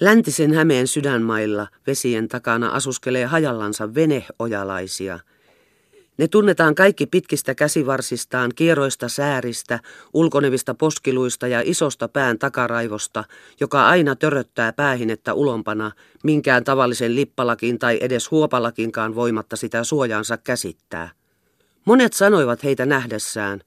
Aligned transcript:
Läntisen 0.00 0.54
Hämeen 0.54 0.86
sydänmailla 0.86 1.66
vesien 1.86 2.28
takana 2.28 2.68
asuskelee 2.68 3.26
hajallansa 3.26 3.94
veneojalaisia. 3.94 5.18
Ne 6.18 6.28
tunnetaan 6.28 6.74
kaikki 6.74 7.06
pitkistä 7.06 7.54
käsivarsistaan, 7.54 8.50
kierroista 8.54 9.08
sääristä, 9.08 9.80
ulkonevista 10.12 10.74
poskiluista 10.74 11.46
ja 11.48 11.62
isosta 11.64 12.08
pään 12.08 12.38
takaraivosta, 12.38 13.24
joka 13.60 13.86
aina 13.88 14.16
töröttää 14.16 14.72
päähinettä 14.72 15.34
ulompana, 15.34 15.92
minkään 16.22 16.64
tavallisen 16.64 17.14
lippalakin 17.14 17.78
tai 17.78 17.98
edes 18.00 18.30
huopalakinkaan 18.30 19.14
voimatta 19.14 19.56
sitä 19.56 19.84
suojaansa 19.84 20.36
käsittää. 20.36 21.10
Monet 21.84 22.12
sanoivat 22.12 22.64
heitä 22.64 22.86
nähdessään, 22.86 23.60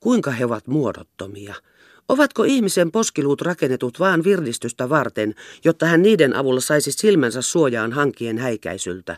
kuinka 0.00 0.30
he 0.30 0.44
ovat 0.44 0.66
muodottomia– 0.66 1.54
Ovatko 2.08 2.44
ihmisen 2.44 2.90
poskiluut 2.90 3.40
rakennetut 3.40 4.00
vaan 4.00 4.24
virdistystä 4.24 4.88
varten, 4.88 5.34
jotta 5.64 5.86
hän 5.86 6.02
niiden 6.02 6.36
avulla 6.36 6.60
saisi 6.60 6.92
silmänsä 6.92 7.42
suojaan 7.42 7.92
hankien 7.92 8.38
häikäisyltä? 8.38 9.16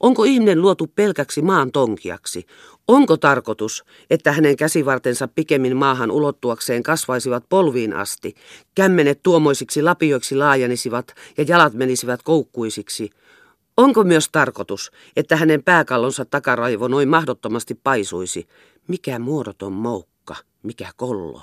Onko 0.00 0.24
ihminen 0.24 0.62
luotu 0.62 0.86
pelkäksi 0.86 1.42
maan 1.42 1.72
tonkiaksi? 1.72 2.46
Onko 2.88 3.16
tarkoitus, 3.16 3.84
että 4.10 4.32
hänen 4.32 4.56
käsivartensa 4.56 5.28
pikemmin 5.28 5.76
maahan 5.76 6.10
ulottuakseen 6.10 6.82
kasvaisivat 6.82 7.44
polviin 7.48 7.92
asti, 7.92 8.34
kämmenet 8.74 9.20
tuomoisiksi 9.22 9.82
lapioiksi 9.82 10.36
laajenisivat 10.36 11.14
ja 11.38 11.44
jalat 11.48 11.72
menisivät 11.72 12.22
koukkuisiksi? 12.22 13.10
Onko 13.76 14.04
myös 14.04 14.28
tarkoitus, 14.32 14.92
että 15.16 15.36
hänen 15.36 15.62
pääkallonsa 15.62 16.24
takaraivo 16.24 16.88
noin 16.88 17.08
mahdottomasti 17.08 17.74
paisuisi? 17.74 18.48
Mikä 18.88 19.18
muodoton 19.18 19.72
moukka, 19.72 20.36
mikä 20.62 20.90
kollo? 20.96 21.42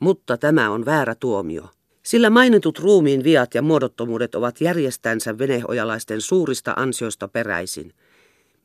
Mutta 0.00 0.36
tämä 0.36 0.70
on 0.70 0.84
väärä 0.84 1.14
tuomio. 1.14 1.62
Sillä 2.02 2.30
mainitut 2.30 2.78
ruumiin 2.78 3.24
viat 3.24 3.54
ja 3.54 3.62
muodottomuudet 3.62 4.34
ovat 4.34 4.60
järjestänsä 4.60 5.38
veneojalaisten 5.38 6.20
suurista 6.20 6.72
ansioista 6.76 7.28
peräisin. 7.28 7.92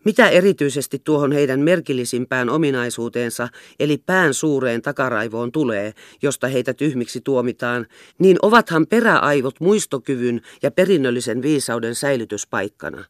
Mitä 0.05 0.30
erityisesti 0.30 1.02
tuohon 1.03 1.31
heidän 1.31 1.59
merkillisimpään 1.59 2.50
ominaisuuteensa, 2.50 3.47
eli 3.80 3.97
pään 3.97 4.33
suureen 4.33 4.81
takaraivoon 4.81 5.52
tulee, 5.52 5.94
josta 6.22 6.47
heitä 6.47 6.73
tyhmiksi 6.73 7.22
tuomitaan, 7.22 7.88
niin 8.20 8.38
ovathan 8.42 8.88
peräaivot 8.88 9.59
muistokyvyn 9.59 10.42
ja 10.64 10.72
perinnöllisen 10.72 11.42
viisauden 11.42 11.95
säilytyspaikkana. 11.95 13.05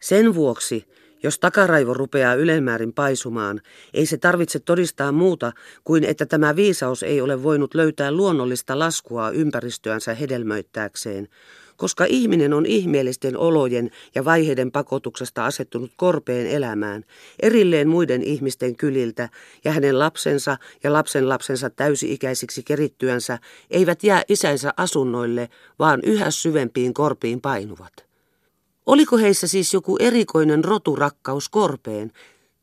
Sen 0.00 0.34
vuoksi 0.34 0.84
jos 1.22 1.38
takaraivo 1.38 1.94
rupeaa 1.94 2.34
ylemmäärin 2.34 2.92
paisumaan, 2.92 3.60
ei 3.94 4.06
se 4.06 4.18
tarvitse 4.18 4.58
todistaa 4.58 5.12
muuta 5.12 5.52
kuin 5.84 6.04
että 6.04 6.26
tämä 6.26 6.56
viisaus 6.56 7.02
ei 7.02 7.20
ole 7.20 7.42
voinut 7.42 7.74
löytää 7.74 8.12
luonnollista 8.12 8.78
laskua 8.78 9.30
ympäristöänsä 9.30 10.14
hedelmöittääkseen, 10.14 11.28
koska 11.76 12.04
ihminen 12.04 12.52
on 12.52 12.66
ihmeellisten 12.66 13.36
olojen 13.36 13.90
ja 14.14 14.24
vaiheiden 14.24 14.72
pakotuksesta 14.72 15.46
asettunut 15.46 15.90
korpeen 15.96 16.46
elämään, 16.46 17.04
erilleen 17.42 17.88
muiden 17.88 18.22
ihmisten 18.22 18.76
kyliltä, 18.76 19.28
ja 19.64 19.72
hänen 19.72 19.98
lapsensa 19.98 20.56
ja 20.84 20.92
lapsen 20.92 21.28
lapsensa 21.28 21.70
täysi-ikäisiksi 21.70 22.62
kerittyänsä 22.62 23.38
eivät 23.70 24.04
jää 24.04 24.22
isänsä 24.28 24.74
asunnoille, 24.76 25.48
vaan 25.78 26.00
yhä 26.02 26.30
syvempiin 26.30 26.94
korpiin 26.94 27.40
painuvat. 27.40 28.07
Oliko 28.88 29.18
heissä 29.18 29.46
siis 29.46 29.74
joku 29.74 29.96
erikoinen 30.00 30.64
roturakkaus 30.64 31.48
korpeen 31.48 32.12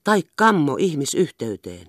tai 0.04 0.24
kammo 0.36 0.76
ihmisyhteyteen? 0.80 1.88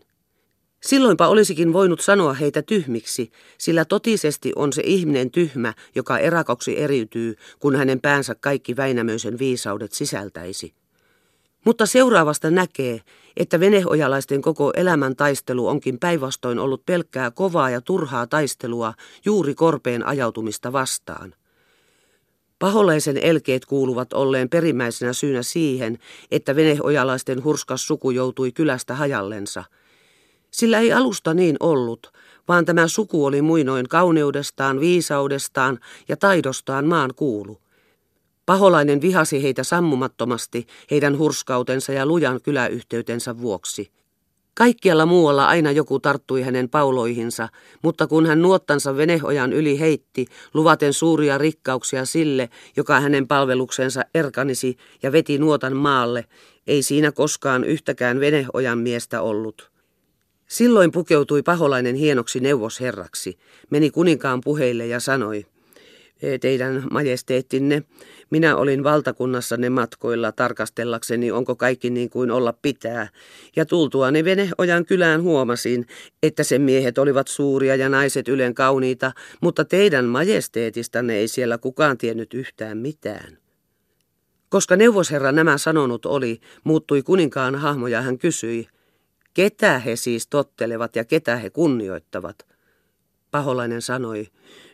Silloinpa 0.82 1.28
olisikin 1.28 1.72
voinut 1.72 2.00
sanoa 2.00 2.32
heitä 2.32 2.62
tyhmiksi, 2.62 3.30
sillä 3.58 3.84
totisesti 3.84 4.52
on 4.56 4.72
se 4.72 4.82
ihminen 4.84 5.30
tyhmä, 5.30 5.74
joka 5.94 6.18
erakoksi 6.18 6.78
eriytyy, 6.78 7.34
kun 7.58 7.76
hänen 7.76 8.00
päänsä 8.00 8.34
kaikki 8.34 8.76
Väinämöisen 8.76 9.38
viisaudet 9.38 9.92
sisältäisi. 9.92 10.74
Mutta 11.64 11.86
seuraavasta 11.86 12.50
näkee, 12.50 13.00
että 13.36 13.60
venehojalaisten 13.60 14.42
koko 14.42 14.72
elämän 14.76 15.16
taistelu 15.16 15.68
onkin 15.68 15.98
päinvastoin 15.98 16.58
ollut 16.58 16.86
pelkkää 16.86 17.30
kovaa 17.30 17.70
ja 17.70 17.80
turhaa 17.80 18.26
taistelua 18.26 18.94
juuri 19.24 19.54
korpeen 19.54 20.06
ajautumista 20.06 20.72
vastaan. 20.72 21.34
Paholaisen 22.58 23.16
elkeet 23.16 23.66
kuuluvat 23.66 24.12
olleen 24.12 24.48
perimmäisenä 24.48 25.12
syynä 25.12 25.42
siihen, 25.42 25.98
että 26.30 26.56
veneojalaisten 26.56 27.44
hurskas 27.44 27.86
suku 27.86 28.10
joutui 28.10 28.52
kylästä 28.52 28.94
hajallensa. 28.94 29.64
Sillä 30.50 30.80
ei 30.80 30.92
alusta 30.92 31.34
niin 31.34 31.56
ollut, 31.60 32.12
vaan 32.48 32.64
tämä 32.64 32.88
suku 32.88 33.24
oli 33.24 33.42
muinoin 33.42 33.88
kauneudestaan, 33.88 34.80
viisaudestaan 34.80 35.78
ja 36.08 36.16
taidostaan 36.16 36.86
maan 36.86 37.10
kuulu. 37.16 37.60
Paholainen 38.46 39.00
vihasi 39.00 39.42
heitä 39.42 39.64
sammumattomasti 39.64 40.66
heidän 40.90 41.18
hurskautensa 41.18 41.92
ja 41.92 42.06
lujan 42.06 42.42
kyläyhteytensä 42.42 43.38
vuoksi. 43.38 43.90
Kaikkialla 44.58 45.06
muualla 45.06 45.46
aina 45.46 45.70
joku 45.70 45.98
tarttui 45.98 46.42
hänen 46.42 46.68
pauloihinsa, 46.68 47.48
mutta 47.82 48.06
kun 48.06 48.26
hän 48.26 48.42
nuottansa 48.42 48.96
venehojan 48.96 49.52
yli 49.52 49.80
heitti, 49.80 50.26
luvaten 50.54 50.92
suuria 50.92 51.38
rikkauksia 51.38 52.04
sille, 52.04 52.48
joka 52.76 53.00
hänen 53.00 53.28
palveluksensa 53.28 54.02
erkanisi 54.14 54.76
ja 55.02 55.12
veti 55.12 55.38
nuotan 55.38 55.76
maalle, 55.76 56.24
ei 56.66 56.82
siinä 56.82 57.12
koskaan 57.12 57.64
yhtäkään 57.64 58.20
venehojan 58.20 58.78
miestä 58.78 59.22
ollut. 59.22 59.70
Silloin 60.48 60.92
pukeutui 60.92 61.42
paholainen 61.42 61.94
hienoksi 61.94 62.40
neuvosherraksi, 62.40 63.38
meni 63.70 63.90
kuninkaan 63.90 64.40
puheille 64.44 64.86
ja 64.86 65.00
sanoi, 65.00 65.46
teidän 66.40 66.84
majesteettinne, 66.90 67.82
minä 68.30 68.56
olin 68.56 68.84
valtakunnassanne 68.84 69.70
matkoilla 69.70 70.32
tarkastellakseni, 70.32 71.30
onko 71.30 71.56
kaikki 71.56 71.90
niin 71.90 72.10
kuin 72.10 72.30
olla 72.30 72.54
pitää, 72.62 73.08
ja 73.56 73.66
tultuani 73.66 74.24
Veneojan 74.24 74.86
kylään 74.86 75.22
huomasin, 75.22 75.86
että 76.22 76.44
sen 76.44 76.62
miehet 76.62 76.98
olivat 76.98 77.28
suuria 77.28 77.76
ja 77.76 77.88
naiset 77.88 78.28
ylen 78.28 78.54
kauniita, 78.54 79.12
mutta 79.40 79.64
teidän 79.64 80.04
majesteetistanne 80.04 81.16
ei 81.16 81.28
siellä 81.28 81.58
kukaan 81.58 81.98
tiennyt 81.98 82.34
yhtään 82.34 82.78
mitään. 82.78 83.38
Koska 84.48 84.76
neuvosherra 84.76 85.32
nämä 85.32 85.58
sanonut 85.58 86.06
oli, 86.06 86.40
muuttui 86.64 87.02
kuninkaan 87.02 87.54
hahmo 87.54 87.86
ja 87.86 88.02
hän 88.02 88.18
kysyi, 88.18 88.68
ketä 89.34 89.78
he 89.78 89.96
siis 89.96 90.26
tottelevat 90.26 90.96
ja 90.96 91.04
ketä 91.04 91.36
he 91.36 91.50
kunnioittavat. 91.50 92.55
Paholainen 93.30 93.82
sanoi, 93.82 94.26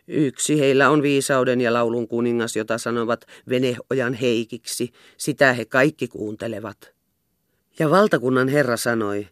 Yksi 0.07 0.59
heillä 0.59 0.89
on 0.89 1.01
viisauden 1.01 1.61
ja 1.61 1.73
laulun 1.73 2.07
kuningas, 2.07 2.55
jota 2.55 2.77
sanovat 2.77 3.25
Veneojan 3.49 4.13
heikiksi. 4.13 4.91
Sitä 5.17 5.53
he 5.53 5.65
kaikki 5.65 6.07
kuuntelevat. 6.07 6.93
Ja 7.79 7.89
valtakunnan 7.89 8.47
herra 8.47 8.77
sanoi, 8.77 9.27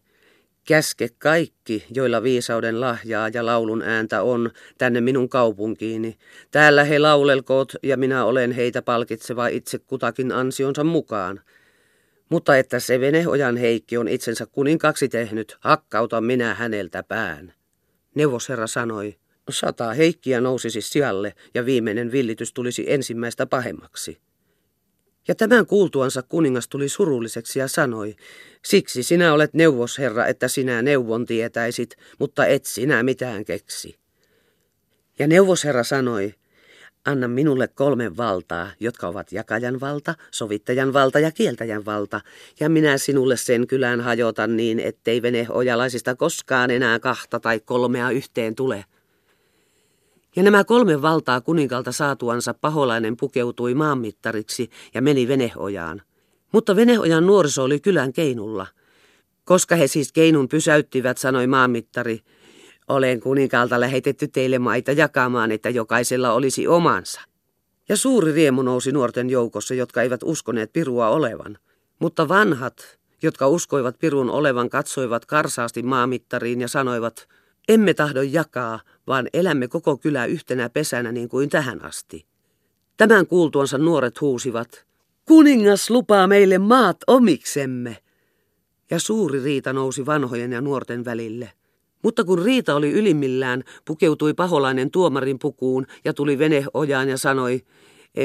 käske 0.66 1.08
kaikki, 1.18 1.84
joilla 1.94 2.22
viisauden 2.22 2.80
lahjaa 2.80 3.28
ja 3.28 3.46
laulun 3.46 3.82
ääntä 3.82 4.22
on, 4.22 4.50
tänne 4.78 5.00
minun 5.00 5.28
kaupunkiini. 5.28 6.18
Täällä 6.50 6.84
he 6.84 6.98
laulelkoot 6.98 7.72
ja 7.82 7.96
minä 7.96 8.24
olen 8.24 8.52
heitä 8.52 8.82
palkitseva 8.82 9.46
itse 9.46 9.78
kutakin 9.78 10.32
ansionsa 10.32 10.84
mukaan. 10.84 11.40
Mutta 12.28 12.56
että 12.56 12.80
se 12.80 13.00
Veneojan 13.00 13.56
heikki 13.56 13.96
on 13.96 14.08
itsensä 14.08 14.46
kuninkaksi 14.46 15.08
tehnyt, 15.08 15.56
hakkauta 15.60 16.20
minä 16.20 16.54
häneltä 16.54 17.02
pään. 17.02 17.52
Neuvosherra 18.14 18.66
sanoi, 18.66 19.16
Sata 19.50 19.92
heikkiä 19.92 20.40
nousisi 20.40 20.80
sijalle 20.80 21.34
ja 21.54 21.66
viimeinen 21.66 22.12
villitys 22.12 22.52
tulisi 22.52 22.92
ensimmäistä 22.92 23.46
pahemmaksi. 23.46 24.18
Ja 25.28 25.34
tämän 25.34 25.66
kuultuansa 25.66 26.22
kuningas 26.22 26.68
tuli 26.68 26.88
surulliseksi 26.88 27.58
ja 27.58 27.68
sanoi, 27.68 28.16
siksi 28.64 29.02
sinä 29.02 29.32
olet 29.32 29.54
neuvosherra, 29.54 30.26
että 30.26 30.48
sinä 30.48 30.82
neuvon 30.82 31.26
tietäisit, 31.26 31.96
mutta 32.18 32.46
et 32.46 32.64
sinä 32.64 33.02
mitään 33.02 33.44
keksi. 33.44 33.98
Ja 35.18 35.26
neuvosherra 35.26 35.84
sanoi, 35.84 36.34
anna 37.06 37.28
minulle 37.28 37.68
kolme 37.68 38.16
valtaa, 38.16 38.70
jotka 38.80 39.08
ovat 39.08 39.32
jakajan 39.32 39.80
valta, 39.80 40.14
sovittajan 40.30 40.92
valta 40.92 41.18
ja 41.18 41.30
kieltäjän 41.30 41.84
valta, 41.84 42.20
ja 42.60 42.68
minä 42.68 42.98
sinulle 42.98 43.36
sen 43.36 43.66
kylään 43.66 44.00
hajotan 44.00 44.56
niin, 44.56 44.80
ettei 44.80 45.22
vene 45.22 45.46
ojalaisista 45.48 46.14
koskaan 46.14 46.70
enää 46.70 46.98
kahta 46.98 47.40
tai 47.40 47.60
kolmea 47.60 48.10
yhteen 48.10 48.54
tule. 48.54 48.84
Ja 50.36 50.42
nämä 50.42 50.64
kolme 50.64 51.02
valtaa 51.02 51.40
kuninkalta 51.40 51.92
saatuansa 51.92 52.54
paholainen 52.54 53.16
pukeutui 53.16 53.74
maanmittariksi 53.74 54.70
ja 54.94 55.02
meni 55.02 55.28
Venehojaan. 55.28 56.02
Mutta 56.52 56.76
Venehojan 56.76 57.26
nuoriso 57.26 57.64
oli 57.64 57.80
kylän 57.80 58.12
keinulla. 58.12 58.66
Koska 59.44 59.76
he 59.76 59.86
siis 59.86 60.12
keinun 60.12 60.48
pysäyttivät, 60.48 61.18
sanoi 61.18 61.46
maanmittari, 61.46 62.20
olen 62.88 63.20
kuninkaalta 63.20 63.80
lähetetty 63.80 64.28
teille 64.28 64.58
maita 64.58 64.92
jakamaan, 64.92 65.52
että 65.52 65.70
jokaisella 65.70 66.32
olisi 66.32 66.66
omansa. 66.66 67.20
Ja 67.88 67.96
suuri 67.96 68.32
riemu 68.32 68.62
nousi 68.62 68.92
nuorten 68.92 69.30
joukossa, 69.30 69.74
jotka 69.74 70.02
eivät 70.02 70.20
uskoneet 70.24 70.72
pirua 70.72 71.08
olevan. 71.08 71.58
Mutta 71.98 72.28
vanhat, 72.28 72.98
jotka 73.22 73.48
uskoivat 73.48 73.98
pirun 73.98 74.30
olevan, 74.30 74.70
katsoivat 74.70 75.26
karsaasti 75.26 75.82
maamittariin 75.82 76.60
ja 76.60 76.68
sanoivat, 76.68 77.28
emme 77.68 77.94
tahdo 77.94 78.22
jakaa, 78.22 78.80
vaan 79.06 79.28
elämme 79.32 79.68
koko 79.68 79.96
kylä 79.96 80.26
yhtenä 80.26 80.68
pesänä 80.68 81.12
niin 81.12 81.28
kuin 81.28 81.48
tähän 81.48 81.84
asti. 81.84 82.26
Tämän 82.96 83.26
kuultuansa 83.26 83.78
nuoret 83.78 84.20
huusivat, 84.20 84.84
kuningas 85.24 85.90
lupaa 85.90 86.26
meille 86.26 86.58
maat 86.58 86.96
omiksemme. 87.06 87.96
Ja 88.90 88.98
suuri 88.98 89.42
riita 89.42 89.72
nousi 89.72 90.06
vanhojen 90.06 90.52
ja 90.52 90.60
nuorten 90.60 91.04
välille. 91.04 91.52
Mutta 92.02 92.24
kun 92.24 92.42
Riita 92.42 92.74
oli 92.74 92.92
ylimmillään, 92.92 93.62
pukeutui 93.84 94.34
paholainen 94.34 94.90
tuomarin 94.90 95.38
pukuun 95.38 95.86
ja 96.04 96.14
tuli 96.14 96.38
veneojaan 96.38 97.08
ja 97.08 97.18
sanoi, 97.18 97.62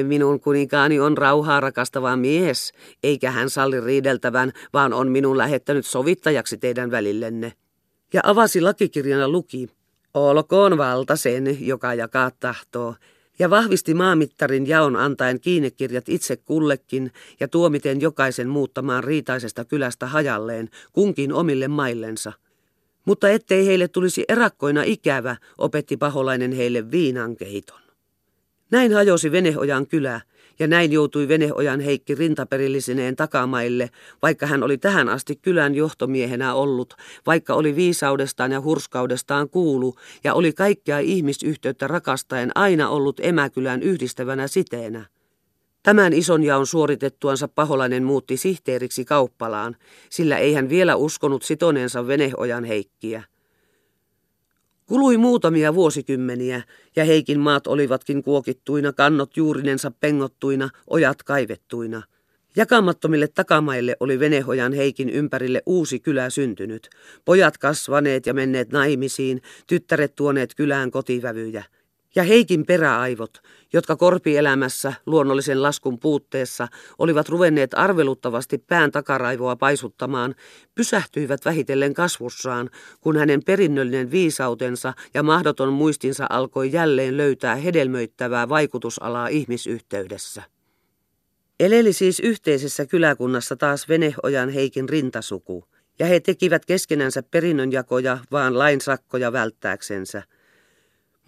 Minun 0.04 0.40
kuninkaani 0.40 1.00
on 1.00 1.18
rauhaa 1.18 1.60
rakastava 1.60 2.16
mies, 2.16 2.74
eikä 3.04 3.32
hän 3.32 3.50
salli 3.50 3.82
riideltävän, 3.82 4.52
vaan 4.74 4.94
on 4.94 5.12
minun 5.12 5.38
lähettänyt 5.38 5.86
sovittajaksi 5.86 6.58
teidän 6.58 6.92
välillenne. 6.92 7.54
Ja 8.14 8.22
avasi 8.24 8.62
lakikirjana 8.62 9.30
luki, 9.30 9.68
olkoon 10.14 10.78
valta 10.78 11.16
sen, 11.16 11.68
joka 11.68 11.94
jakaa 11.94 12.32
tahtoo, 12.40 12.96
ja 13.40 13.50
vahvisti 13.50 13.94
maamittarin 13.94 14.68
jaon 14.68 14.96
antaen 14.96 15.40
kiinnekirjat 15.40 16.10
itse 16.10 16.36
kullekin 16.36 17.12
ja 17.40 17.48
tuomiten 17.48 18.02
jokaisen 18.02 18.50
muuttamaan 18.50 19.04
riitaisesta 19.04 19.66
kylästä 19.66 20.08
hajalleen, 20.08 20.70
kunkin 20.94 21.34
omille 21.34 21.68
maillensa. 21.68 22.34
Mutta 23.08 23.30
ettei 23.30 23.66
heille 23.66 23.88
tulisi 23.88 24.26
erakkoina 24.30 24.84
ikävä, 24.84 25.36
opetti 25.58 25.98
paholainen 25.98 26.52
heille 26.52 26.92
viinankeiton. 26.92 27.80
Näin 28.72 28.94
hajosi 28.94 29.32
Veneojan 29.32 29.88
kylä, 29.88 30.22
ja 30.60 30.68
näin 30.68 30.92
joutui 30.92 31.28
Veneojan 31.28 31.80
Heikki 31.80 32.16
rintaperillisineen 32.16 33.16
takamaille, 33.16 33.90
vaikka 34.22 34.48
hän 34.48 34.64
oli 34.64 34.78
tähän 34.78 35.10
asti 35.10 35.36
kylän 35.36 35.76
johtomiehenä 35.76 36.54
ollut, 36.54 36.94
vaikka 37.26 37.54
oli 37.54 37.76
viisaudestaan 37.76 38.52
ja 38.52 38.62
hurskaudestaan 38.62 39.50
kuulu, 39.50 39.96
ja 40.24 40.34
oli 40.34 40.54
kaikkea 40.54 41.00
ihmisyhteyttä 41.00 41.88
rakastaen 41.88 42.52
aina 42.56 42.90
ollut 42.90 43.20
emäkylän 43.24 43.84
yhdistävänä 43.84 44.48
siteenä. 44.48 45.06
Tämän 45.88 46.14
ison 46.14 46.44
jaon 46.44 46.68
suoritettuansa 46.68 47.48
paholainen 47.48 48.04
muutti 48.04 48.38
sihteeriksi 48.38 49.06
kauppalaan, 49.06 49.76
sillä 50.10 50.38
ei 50.38 50.54
hän 50.54 50.70
vielä 50.70 50.96
uskonut 50.96 51.44
sitoneensa 51.44 52.08
Veneojan 52.08 52.64
Heikkiä. 52.64 53.24
Kului 54.86 55.18
muutamia 55.18 55.74
vuosikymmeniä, 55.76 56.62
ja 56.96 57.06
Heikin 57.06 57.40
maat 57.40 57.68
olivatkin 57.68 58.24
kuokittuina, 58.24 58.94
kannot 58.94 59.38
juurinensa 59.38 59.92
pengottuina, 59.92 60.70
ojat 60.90 61.24
kaivettuina. 61.24 62.02
Jakamattomille 62.56 63.28
takamaille 63.28 63.96
oli 64.00 64.20
Venehojan 64.20 64.74
Heikin 64.74 65.10
ympärille 65.10 65.62
uusi 65.66 66.00
kylä 66.00 66.30
syntynyt. 66.30 66.90
Pojat 67.26 67.58
kasvaneet 67.58 68.26
ja 68.26 68.34
menneet 68.34 68.72
naimisiin, 68.72 69.42
tyttäret 69.68 70.16
tuoneet 70.16 70.56
kylään 70.56 70.92
kotivävyjä– 70.92 71.64
ja 72.18 72.24
Heikin 72.24 72.66
peräaivot, 72.66 73.42
jotka 73.74 73.96
korpielämässä 73.96 74.94
luonnollisen 75.06 75.64
laskun 75.64 76.00
puutteessa 76.00 76.68
olivat 76.98 77.30
ruvenneet 77.30 77.72
arveluttavasti 77.74 78.58
pään 78.58 78.92
takaraivoa 78.92 79.56
paisuttamaan, 79.56 80.36
pysähtyivät 80.76 81.46
vähitellen 81.46 81.94
kasvussaan, 81.94 82.70
kun 83.02 83.18
hänen 83.18 83.44
perinnöllinen 83.44 84.12
viisautensa 84.12 84.94
ja 85.14 85.24
mahdoton 85.24 85.74
muistinsa 85.74 86.26
alkoi 86.30 86.72
jälleen 86.72 87.18
löytää 87.18 87.56
hedelmöittävää 87.56 88.50
vaikutusalaa 88.50 89.28
ihmisyhteydessä. 89.28 90.44
Eleli 91.60 91.94
siis 91.94 92.20
yhteisessä 92.20 92.86
kyläkunnassa 92.86 93.56
taas 93.56 93.90
Veneojan 93.90 94.50
Heikin 94.50 94.90
rintasuku, 94.90 95.66
ja 96.00 96.06
he 96.06 96.20
tekivät 96.20 96.66
keskenänsä 96.66 97.24
perinnönjakoja 97.24 98.18
vaan 98.32 98.58
lainsakkoja 98.58 99.32
välttääksensä– 99.32 100.24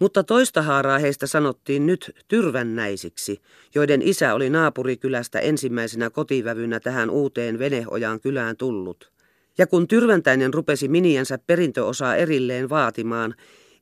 mutta 0.00 0.24
toista 0.24 0.62
haaraa 0.62 0.98
heistä 0.98 1.26
sanottiin 1.26 1.86
nyt 1.86 2.10
tyrvännäisiksi, 2.28 3.40
joiden 3.74 4.02
isä 4.02 4.34
oli 4.34 4.50
naapurikylästä 4.50 5.38
ensimmäisenä 5.38 6.10
kotivävynä 6.10 6.80
tähän 6.80 7.10
uuteen 7.10 7.58
Veneojan 7.58 8.20
kylään 8.20 8.56
tullut. 8.56 9.12
Ja 9.58 9.66
kun 9.66 9.88
tyrväntäinen 9.88 10.54
rupesi 10.54 10.88
miniänsä 10.88 11.38
perintöosaa 11.46 12.16
erilleen 12.16 12.68
vaatimaan, 12.68 13.34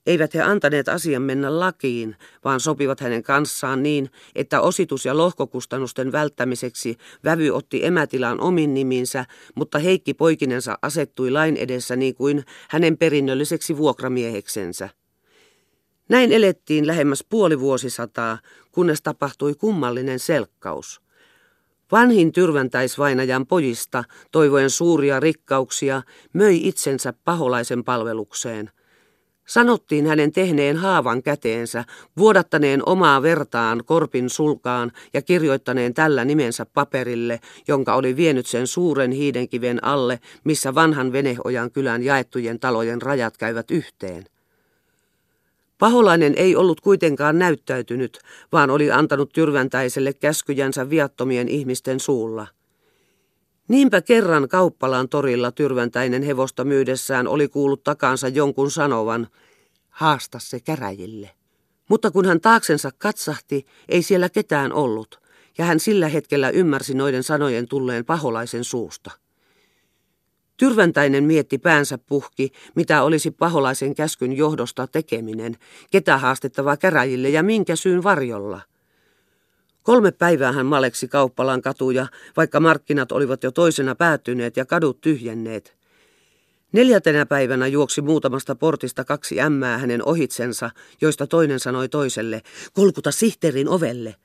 eivät 0.05 0.33
he 0.33 0.41
antaneet 0.41 0.89
asian 0.89 1.21
mennä 1.21 1.59
lakiin, 1.59 2.15
vaan 2.43 2.59
sopivat 2.59 2.99
hänen 2.99 3.23
kanssaan 3.23 3.83
niin, 3.83 4.09
että 4.35 4.61
ositus- 4.61 5.05
ja 5.05 5.17
lohkokustannusten 5.17 6.11
välttämiseksi 6.11 6.97
vävy 7.23 7.49
otti 7.49 7.85
emätilan 7.85 8.41
omin 8.41 8.73
niminsä, 8.73 9.25
mutta 9.55 9.79
Heikki 9.79 10.13
poikinensa 10.13 10.77
asettui 10.81 11.31
lain 11.31 11.57
edessä 11.57 11.95
niin 11.95 12.15
kuin 12.15 12.43
hänen 12.69 12.97
perinnölliseksi 12.97 13.77
vuokramieheksensä. 13.77 14.89
Näin 16.09 16.31
elettiin 16.31 16.87
lähemmäs 16.87 17.25
puoli 17.29 17.59
vuosisataa, 17.59 18.37
kunnes 18.71 19.01
tapahtui 19.01 19.55
kummallinen 19.55 20.19
selkkaus. 20.19 21.01
Vanhin 21.91 22.31
tyrväntäisvainajan 22.31 23.47
pojista, 23.47 24.03
toivoen 24.31 24.69
suuria 24.69 25.19
rikkauksia, 25.19 26.01
möi 26.33 26.67
itsensä 26.67 27.13
paholaisen 27.25 27.83
palvelukseen. 27.83 28.71
Sanottiin 29.45 30.07
hänen 30.07 30.31
tehneen 30.31 30.77
haavan 30.77 31.23
käteensä, 31.23 31.85
vuodattaneen 32.17 32.81
omaa 32.85 33.21
vertaan 33.21 33.83
korpin 33.85 34.29
sulkaan 34.29 34.91
ja 35.13 35.21
kirjoittaneen 35.21 35.93
tällä 35.93 36.25
nimensä 36.25 36.65
paperille, 36.65 37.39
jonka 37.67 37.95
oli 37.95 38.15
vienyt 38.15 38.47
sen 38.47 38.67
suuren 38.67 39.11
hiidenkiven 39.11 39.83
alle, 39.83 40.19
missä 40.43 40.75
vanhan 40.75 41.11
Veneojan 41.11 41.71
kylän 41.71 42.03
jaettujen 42.03 42.59
talojen 42.59 43.01
rajat 43.01 43.37
käyvät 43.37 43.71
yhteen. 43.71 44.25
Paholainen 45.79 46.33
ei 46.37 46.55
ollut 46.55 46.81
kuitenkaan 46.81 47.39
näyttäytynyt, 47.39 48.19
vaan 48.51 48.69
oli 48.69 48.91
antanut 48.91 49.33
tyrväntäiselle 49.33 50.13
käskyjänsä 50.13 50.89
viattomien 50.89 51.47
ihmisten 51.47 51.99
suulla. 51.99 52.47
Niinpä 53.67 54.01
kerran 54.01 54.49
kauppalaan 54.49 55.09
torilla 55.09 55.51
tyrväntäinen 55.51 56.23
hevosta 56.23 56.63
myydessään 56.63 57.27
oli 57.27 57.47
kuullut 57.47 57.83
takansa 57.83 58.27
jonkun 58.27 58.71
sanovan, 58.71 59.27
haasta 59.89 60.39
se 60.39 60.59
käräjille. 60.59 61.29
Mutta 61.89 62.11
kun 62.11 62.25
hän 62.25 62.41
taaksensa 62.41 62.91
katsahti, 62.97 63.65
ei 63.89 64.01
siellä 64.01 64.29
ketään 64.29 64.73
ollut, 64.73 65.19
ja 65.57 65.65
hän 65.65 65.79
sillä 65.79 66.07
hetkellä 66.07 66.49
ymmärsi 66.49 66.93
noiden 66.93 67.23
sanojen 67.23 67.67
tulleen 67.67 68.05
paholaisen 68.05 68.63
suusta. 68.63 69.11
Tyrväntäinen 70.59 71.23
mietti 71.23 71.57
päänsä 71.57 71.97
puhki, 71.97 72.51
mitä 72.75 73.03
olisi 73.03 73.31
paholaisen 73.31 73.95
käskyn 73.95 74.33
johdosta 74.33 74.87
tekeminen, 74.87 75.55
ketä 75.91 76.17
haastettava 76.17 76.77
käräjille 76.77 77.29
ja 77.29 77.43
minkä 77.43 77.75
syyn 77.75 78.03
varjolla. 78.03 78.61
Kolme 79.83 80.11
päivää 80.11 80.51
hän 80.51 80.65
maleksi 80.65 81.07
kauppalan 81.07 81.61
katuja, 81.61 82.07
vaikka 82.37 82.59
markkinat 82.59 83.11
olivat 83.11 83.43
jo 83.43 83.51
toisena 83.51 83.95
päättyneet 83.95 84.57
ja 84.57 84.65
kadut 84.65 85.01
tyhjenneet. 85.01 85.77
Neljäntenä 86.71 87.25
päivänä 87.25 87.67
juoksi 87.67 88.01
muutamasta 88.01 88.55
portista 88.55 89.03
kaksi 89.03 89.41
ämmää 89.41 89.77
hänen 89.77 90.05
ohitsensa, 90.05 90.69
joista 91.01 91.27
toinen 91.27 91.59
sanoi 91.59 91.89
toiselle, 91.89 92.41
kolkuta 92.73 93.11
sihteerin 93.11 93.69
ovelle. 93.69 94.15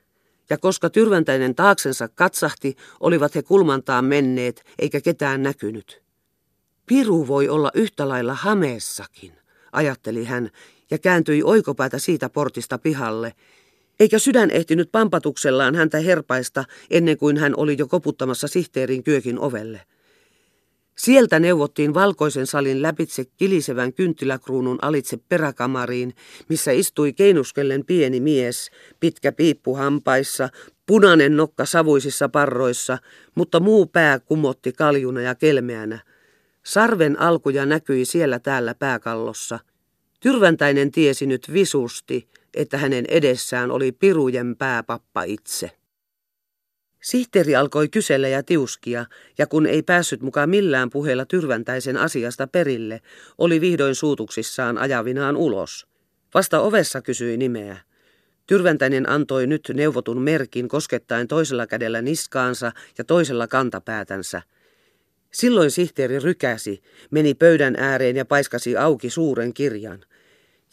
Ja 0.49 0.57
koska 0.57 0.89
tyrväntäinen 0.89 1.55
taaksensa 1.55 2.07
katsahti, 2.07 2.75
olivat 2.99 3.35
he 3.35 3.43
kulmantaan 3.43 4.05
menneet, 4.05 4.63
eikä 4.79 5.01
ketään 5.01 5.43
näkynyt. 5.43 6.04
Piru 6.85 7.27
voi 7.27 7.49
olla 7.49 7.71
yhtä 7.73 8.09
lailla 8.09 8.33
hameessakin, 8.33 9.33
ajatteli 9.71 10.25
hän 10.25 10.49
ja 10.91 10.97
kääntyi 10.97 11.43
oikopäätä 11.43 11.99
siitä 11.99 12.29
portista 12.29 12.77
pihalle, 12.77 13.33
eikä 13.99 14.19
sydän 14.19 14.51
ehtinyt 14.51 14.91
pampatuksellaan 14.91 15.75
häntä 15.75 15.99
herpaista 15.99 16.63
ennen 16.89 17.17
kuin 17.17 17.37
hän 17.37 17.53
oli 17.57 17.75
jo 17.77 17.87
koputtamassa 17.87 18.47
sihteerin 18.47 19.03
kyökin 19.03 19.39
ovelle. 19.39 19.81
Sieltä 20.97 21.39
neuvottiin 21.39 21.93
valkoisen 21.93 22.47
salin 22.47 22.81
läpitse 22.81 23.25
kilisevän 23.37 23.93
kynttiläkruunun 23.93 24.79
alitse 24.81 25.17
peräkamariin, 25.29 26.15
missä 26.49 26.71
istui 26.71 27.13
keinuskellen 27.13 27.85
pieni 27.85 28.19
mies, 28.19 28.69
pitkä 28.99 29.31
piippu 29.31 29.75
hampaissa, 29.75 30.49
punainen 30.85 31.37
nokka 31.37 31.65
savuisissa 31.65 32.29
parroissa, 32.29 32.97
mutta 33.35 33.59
muu 33.59 33.85
pää 33.85 34.19
kumotti 34.19 34.71
kaljuna 34.71 35.21
ja 35.21 35.35
kelmeänä– 35.35 35.99
Sarven 36.65 37.19
alkuja 37.19 37.65
näkyi 37.65 38.05
siellä 38.05 38.39
täällä 38.39 38.75
pääkallossa. 38.75 39.59
Tyrväntäinen 40.19 40.91
tiesi 40.91 41.25
nyt 41.25 41.53
visusti, 41.53 42.29
että 42.53 42.77
hänen 42.77 43.05
edessään 43.07 43.71
oli 43.71 43.91
pirujen 43.91 44.55
pääpappa 44.55 45.23
itse. 45.23 45.71
Sihteeri 47.01 47.55
alkoi 47.55 47.89
kysellä 47.89 48.27
ja 48.27 48.43
tiuskia, 48.43 49.05
ja 49.37 49.47
kun 49.47 49.65
ei 49.65 49.83
päässyt 49.83 50.21
mukaan 50.21 50.49
millään 50.49 50.89
puheella 50.89 51.25
tyrväntäisen 51.25 51.97
asiasta 51.97 52.47
perille, 52.47 53.01
oli 53.37 53.61
vihdoin 53.61 53.95
suutuksissaan 53.95 54.77
ajavinaan 54.77 55.37
ulos. 55.37 55.87
Vasta 56.33 56.59
ovessa 56.59 57.01
kysyi 57.01 57.37
nimeä. 57.37 57.77
Tyrväntäinen 58.47 59.09
antoi 59.09 59.47
nyt 59.47 59.71
neuvotun 59.73 60.21
merkin 60.21 60.67
koskettaen 60.67 61.27
toisella 61.27 61.67
kädellä 61.67 62.01
niskaansa 62.01 62.71
ja 62.97 63.03
toisella 63.03 63.47
kantapäätänsä– 63.47 64.41
Silloin 65.35 65.71
sihteeri 65.71 66.19
rykäsi, 66.19 66.81
meni 67.11 67.33
pöydän 67.33 67.75
ääreen 67.77 68.15
ja 68.15 68.25
paiskasi 68.25 68.77
auki 68.77 69.09
suuren 69.09 69.53
kirjan. 69.53 70.03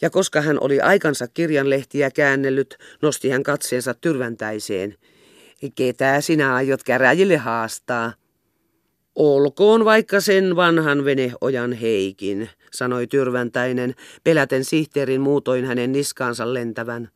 Ja 0.01 0.09
koska 0.09 0.41
hän 0.41 0.57
oli 0.61 0.81
aikansa 0.81 1.27
kirjanlehtiä 1.27 2.11
käännellyt, 2.11 2.77
nosti 3.01 3.29
hän 3.29 3.43
katseensa 3.43 3.93
tyrväntäiseen. 3.93 4.95
Ketä 5.75 6.21
sinä 6.21 6.55
aiot 6.55 6.83
käräjille 6.83 7.37
haastaa? 7.37 8.13
Olkoon 9.15 9.85
vaikka 9.85 10.21
sen 10.21 10.55
vanhan 10.55 11.05
veneojan 11.05 11.73
heikin, 11.73 12.49
sanoi 12.71 13.07
tyrväntäinen, 13.07 13.95
peläten 14.23 14.65
sihteerin 14.65 15.21
muutoin 15.21 15.65
hänen 15.65 15.91
niskaansa 15.91 16.53
lentävän. 16.53 17.09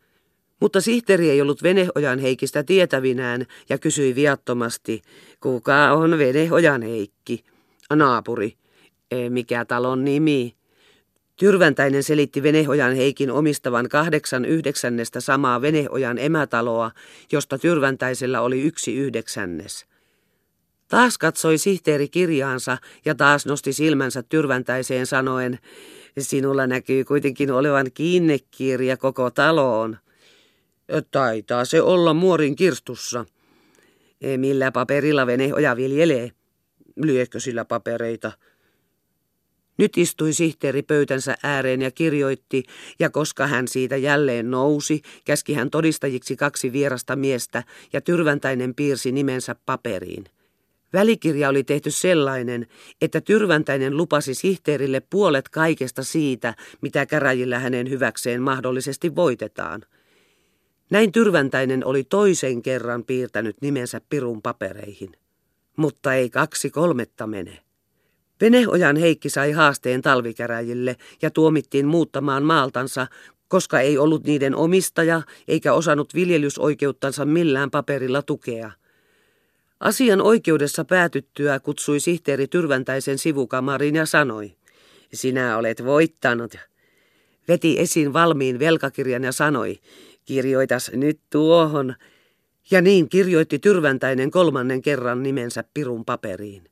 Mutta 0.60 0.82
sihteeri 0.82 1.30
ei 1.30 1.42
ollut 1.42 1.64
veneojan 1.64 2.20
heikistä 2.20 2.64
tietävinään 2.64 3.46
ja 3.70 3.78
kysyi 3.78 4.16
viattomasti, 4.16 5.02
kuka 5.40 5.92
on 5.92 6.18
veneojan 6.18 6.82
heikki? 6.82 7.44
Naapuri. 7.96 8.54
E, 9.12 9.30
mikä 9.30 9.66
talon 9.66 10.06
nimi? 10.06 10.58
Tyrväntäinen 11.36 12.04
selitti 12.04 12.44
Venehojan 12.44 12.96
Heikin 12.96 13.32
omistavan 13.32 13.90
kahdeksan 13.90 14.46
yhdeksännestä 14.46 15.22
samaa 15.22 15.62
Venehojan 15.62 16.18
emätaloa, 16.18 16.92
josta 17.32 17.58
Tyrväntäisellä 17.58 18.42
oli 18.42 18.62
yksi 18.62 18.96
yhdeksännes. 18.96 19.86
Taas 20.88 21.18
katsoi 21.18 21.58
sihteeri 21.58 22.08
kirjaansa 22.08 22.78
ja 23.06 23.16
taas 23.16 23.46
nosti 23.46 23.74
silmänsä 23.74 24.24
Tyrväntäiseen 24.24 25.06
sanoen, 25.06 25.60
sinulla 26.20 26.68
näkyy 26.68 27.04
kuitenkin 27.04 27.52
olevan 27.52 27.88
kiinnekirja 27.94 28.98
koko 28.98 29.32
taloon. 29.32 29.98
Taitaa 31.12 31.66
se 31.66 31.82
olla 31.82 32.14
muorin 32.14 32.56
kirstussa. 32.56 33.26
Millä 34.38 34.72
paperilla 34.72 35.28
Venehoja 35.28 35.76
viljelee? 35.76 36.32
Lyekö 36.96 37.40
sillä 37.40 37.66
papereita? 37.66 38.32
Nyt 39.78 39.98
istui 39.98 40.34
sihteeri 40.34 40.82
pöytänsä 40.82 41.36
ääreen 41.44 41.82
ja 41.82 41.92
kirjoitti, 41.92 42.64
ja 43.00 43.10
koska 43.10 43.48
hän 43.48 43.68
siitä 43.68 43.98
jälleen 43.98 44.52
nousi, 44.52 45.02
käski 45.26 45.54
hän 45.54 45.70
todistajiksi 45.70 46.36
kaksi 46.36 46.72
vierasta 46.72 47.16
miestä, 47.16 47.64
ja 47.94 48.02
tyrväntäinen 48.02 48.76
piirsi 48.76 49.12
nimensä 49.12 49.56
paperiin. 49.66 50.26
Välikirja 50.94 51.50
oli 51.50 51.64
tehty 51.64 51.92
sellainen, 51.92 52.68
että 53.02 53.22
tyrväntäinen 53.22 53.98
lupasi 53.98 54.34
sihteerille 54.34 55.00
puolet 55.00 55.50
kaikesta 55.50 56.04
siitä, 56.04 56.54
mitä 56.82 57.06
käräjillä 57.06 57.60
hänen 57.60 57.90
hyväkseen 57.90 58.42
mahdollisesti 58.42 59.16
voitetaan. 59.16 59.82
Näin 60.90 61.12
tyrväntäinen 61.12 61.86
oli 61.86 62.04
toisen 62.04 62.62
kerran 62.62 63.04
piirtänyt 63.04 63.56
nimensä 63.62 64.02
pirun 64.10 64.42
papereihin. 64.42 65.12
Mutta 65.76 66.14
ei 66.14 66.30
kaksi 66.30 66.70
kolmetta 66.70 67.28
mene. 67.28 67.60
Veneojan 68.42 68.96
Heikki 68.96 69.30
sai 69.30 69.52
haasteen 69.52 70.02
talvikäräjille 70.02 70.96
ja 71.22 71.32
tuomittiin 71.32 71.88
muuttamaan 71.88 72.44
maaltansa, 72.44 73.08
koska 73.48 73.80
ei 73.80 73.98
ollut 73.98 74.24
niiden 74.24 74.56
omistaja 74.56 75.22
eikä 75.48 75.74
osannut 75.74 76.14
viljelysoikeuttansa 76.16 77.26
millään 77.26 77.72
paperilla 77.72 78.22
tukea. 78.22 78.72
Asian 79.80 80.22
oikeudessa 80.22 80.86
päätyttyä 80.86 81.60
kutsui 81.60 82.00
sihteeri 82.00 82.48
Tyrväntäisen 82.48 83.18
sivukamariin 83.18 83.96
ja 83.96 84.06
sanoi, 84.06 84.56
sinä 85.14 85.58
olet 85.58 85.86
voittanut. 85.86 86.56
Veti 87.48 87.80
esiin 87.80 88.14
valmiin 88.14 88.60
velkakirjan 88.60 89.24
ja 89.24 89.32
sanoi, 89.32 89.80
kirjoitas 90.28 90.92
nyt 90.94 91.20
tuohon. 91.30 91.96
Ja 92.72 92.82
niin 92.82 93.10
kirjoitti 93.10 93.60
Tyrväntäinen 93.60 94.32
kolmannen 94.32 94.82
kerran 94.82 95.24
nimensä 95.24 95.64
Pirun 95.74 96.06
paperiin. 96.06 96.64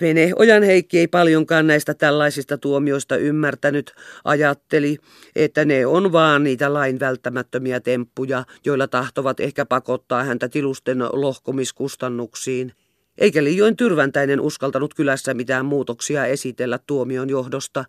Veneojan 0.00 0.62
Heikki 0.62 0.98
ei 0.98 1.08
paljonkaan 1.08 1.66
näistä 1.66 1.94
tällaisista 1.94 2.58
tuomioista 2.58 3.16
ymmärtänyt, 3.16 3.92
ajatteli, 4.24 4.96
että 5.36 5.64
ne 5.64 5.86
on 5.86 6.12
vaan 6.12 6.44
niitä 6.44 6.72
lain 6.74 7.00
välttämättömiä 7.00 7.80
temppuja, 7.80 8.44
joilla 8.64 8.88
tahtovat 8.88 9.40
ehkä 9.40 9.66
pakottaa 9.66 10.24
häntä 10.24 10.48
tilusten 10.48 10.98
lohkomiskustannuksiin. 11.12 12.72
Eikä 13.18 13.44
liioin 13.44 13.76
tyrväntäinen 13.76 14.40
uskaltanut 14.40 14.94
kylässä 14.94 15.34
mitään 15.34 15.66
muutoksia 15.66 16.26
esitellä 16.26 16.78
tuomion 16.86 17.30
johdosta, 17.30 17.84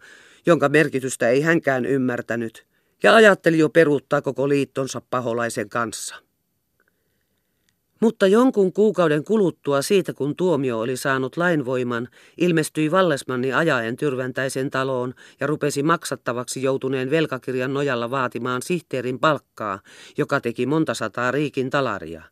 jonka 0.45 0.69
merkitystä 0.69 1.29
ei 1.29 1.41
hänkään 1.41 1.85
ymmärtänyt, 1.85 2.70
ja 3.03 3.15
ajatteli 3.15 3.57
jo 3.57 3.69
peruuttaa 3.69 4.21
koko 4.21 4.49
liittonsa 4.49 5.01
paholaisen 5.09 5.69
kanssa. 5.69 6.15
Mutta 8.01 8.27
jonkun 8.27 8.73
kuukauden 8.73 9.23
kuluttua 9.23 9.81
siitä, 9.81 10.13
kun 10.13 10.35
tuomio 10.35 10.79
oli 10.79 10.97
saanut 10.97 11.37
lainvoiman, 11.37 12.07
ilmestyi 12.37 12.91
Vallesmanni 12.91 13.53
ajaen 13.53 13.97
tyrväntäisen 13.97 14.69
taloon 14.69 15.13
ja 15.39 15.47
rupesi 15.47 15.83
maksattavaksi 15.83 16.63
joutuneen 16.63 17.09
velkakirjan 17.09 17.73
nojalla 17.73 18.11
vaatimaan 18.11 18.61
sihteerin 18.61 19.19
palkkaa, 19.19 19.79
joka 20.17 20.41
teki 20.41 20.65
monta 20.65 20.93
sataa 20.93 21.31
riikin 21.31 21.69
talaria. 21.69 22.23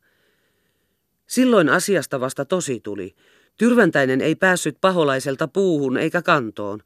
Silloin 1.27 1.69
asiasta 1.69 2.19
vasta 2.19 2.45
tosi 2.45 2.79
tuli. 2.79 3.15
Tyrväntäinen 3.57 4.21
ei 4.21 4.35
päässyt 4.35 4.77
paholaiselta 4.81 5.47
puuhun 5.47 5.97
eikä 5.97 6.21
kantoon. 6.21 6.79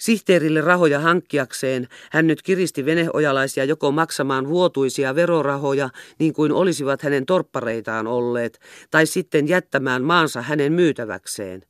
Sihteerille 0.00 0.60
rahoja 0.60 1.00
hankkiakseen 1.00 1.88
hän 2.10 2.26
nyt 2.26 2.42
kiristi 2.42 2.84
veneojalaisia 2.84 3.64
joko 3.64 3.90
maksamaan 3.90 4.48
vuotuisia 4.48 5.14
verorahoja 5.14 5.90
niin 6.18 6.32
kuin 6.32 6.52
olisivat 6.52 7.02
hänen 7.02 7.26
torppareitaan 7.26 8.06
olleet, 8.06 8.60
tai 8.90 9.06
sitten 9.06 9.48
jättämään 9.48 10.02
maansa 10.02 10.42
hänen 10.42 10.72
myytäväkseen. 10.72 11.62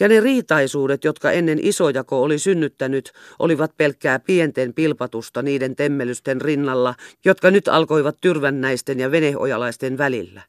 Ja 0.00 0.08
ne 0.08 0.20
riitaisuudet, 0.20 1.04
jotka 1.04 1.30
ennen 1.30 1.58
isojako 1.62 2.22
oli 2.22 2.38
synnyttänyt, 2.38 3.12
olivat 3.38 3.76
pelkkää 3.76 4.18
pienten 4.18 4.74
pilpatusta 4.74 5.42
niiden 5.42 5.76
temmelysten 5.76 6.40
rinnalla, 6.40 6.94
jotka 7.24 7.50
nyt 7.50 7.68
alkoivat 7.68 8.16
tyrvännäisten 8.20 9.00
ja 9.00 9.10
veneojalaisten 9.10 9.98
välillä. 9.98 10.42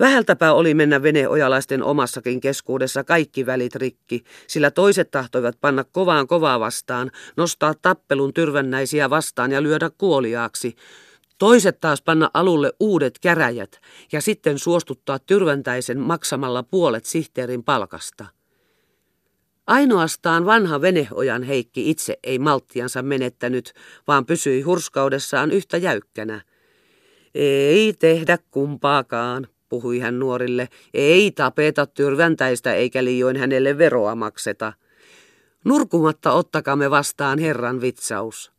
Vähältäpä 0.00 0.52
oli 0.52 0.74
mennä 0.74 1.02
veneojalaisten 1.02 1.82
omassakin 1.82 2.40
keskuudessa 2.40 3.04
kaikki 3.04 3.46
välit 3.46 3.74
rikki, 3.74 4.24
sillä 4.46 4.70
toiset 4.70 5.10
tahtoivat 5.10 5.60
panna 5.60 5.84
kovaan 5.84 6.26
kovaa 6.26 6.60
vastaan, 6.60 7.10
nostaa 7.36 7.74
tappelun 7.82 8.34
tyrvännäisiä 8.34 9.10
vastaan 9.10 9.52
ja 9.52 9.62
lyödä 9.62 9.90
kuoliaaksi. 9.98 10.76
Toiset 11.38 11.80
taas 11.80 12.02
panna 12.02 12.30
alulle 12.34 12.72
uudet 12.80 13.18
käräjät 13.18 13.80
ja 14.12 14.20
sitten 14.20 14.58
suostuttaa 14.58 15.18
tyrväntäisen 15.18 16.00
maksamalla 16.00 16.62
puolet 16.62 17.04
sihteerin 17.04 17.64
palkasta. 17.64 18.26
Ainoastaan 19.66 20.46
vanha 20.46 20.80
veneojan 20.80 21.42
Heikki 21.42 21.90
itse 21.90 22.18
ei 22.22 22.38
malttiansa 22.38 23.02
menettänyt, 23.02 23.72
vaan 24.06 24.26
pysyi 24.26 24.62
hurskaudessaan 24.62 25.50
yhtä 25.50 25.76
jäykkänä. 25.76 26.40
Ei 27.34 27.94
tehdä 27.98 28.38
kumpaakaan, 28.50 29.48
puhui 29.68 29.98
hän 29.98 30.18
nuorille, 30.18 30.68
ei 30.94 31.30
tapeta 31.30 31.86
tyrväntäistä 31.86 32.74
eikä 32.74 33.04
liioin 33.04 33.36
hänelle 33.36 33.78
veroa 33.78 34.14
makseta. 34.14 34.72
Nurkumatta 35.64 36.32
ottakaamme 36.32 36.90
vastaan 36.90 37.38
Herran 37.38 37.80
vitsaus. 37.80 38.52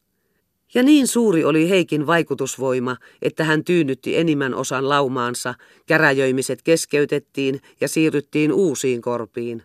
Ja 0.74 0.84
niin 0.84 1.08
suuri 1.08 1.44
oli 1.44 1.70
Heikin 1.70 2.08
vaikutusvoima, 2.08 2.98
että 3.22 3.44
hän 3.44 3.64
tyynnytti 3.64 4.18
enimmän 4.18 4.54
osan 4.54 4.90
laumaansa, 4.90 5.54
käräjöimiset 5.86 6.62
keskeytettiin 6.62 7.62
ja 7.82 7.88
siirryttiin 7.88 8.54
uusiin 8.54 9.02
korpiin. 9.02 9.64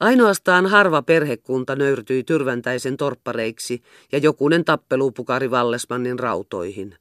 Ainoastaan 0.00 0.66
harva 0.66 1.02
perhekunta 1.02 1.76
nöyrtyi 1.76 2.24
tyrväntäisen 2.24 2.96
torppareiksi 2.96 3.82
ja 4.12 4.18
jokunen 4.18 4.64
tappelu 4.64 5.10
pukari 5.10 5.50
Vallesmannin 5.50 6.18
rautoihin. 6.18 6.96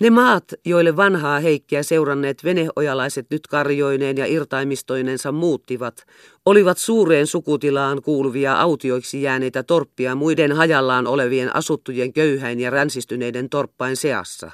Ne 0.00 0.10
maat, 0.10 0.44
joille 0.64 0.96
vanhaa 0.96 1.40
Heikkiä 1.40 1.82
seuranneet 1.82 2.44
veneojalaiset 2.44 3.26
nyt 3.30 3.46
karjoineen 3.46 4.16
ja 4.16 4.26
irtaimistoinensa 4.26 5.32
muuttivat, 5.32 6.06
olivat 6.46 6.78
suureen 6.78 7.26
sukutilaan 7.26 8.02
kuuluvia 8.02 8.60
autioiksi 8.60 9.22
jääneitä 9.22 9.62
torppia 9.62 10.14
muiden 10.14 10.52
hajallaan 10.52 11.06
olevien 11.06 11.56
asuttujen 11.56 12.12
köyhäin 12.12 12.60
ja 12.60 12.70
ränsistyneiden 12.70 13.48
torppain 13.48 13.96
seassa. 13.96 14.50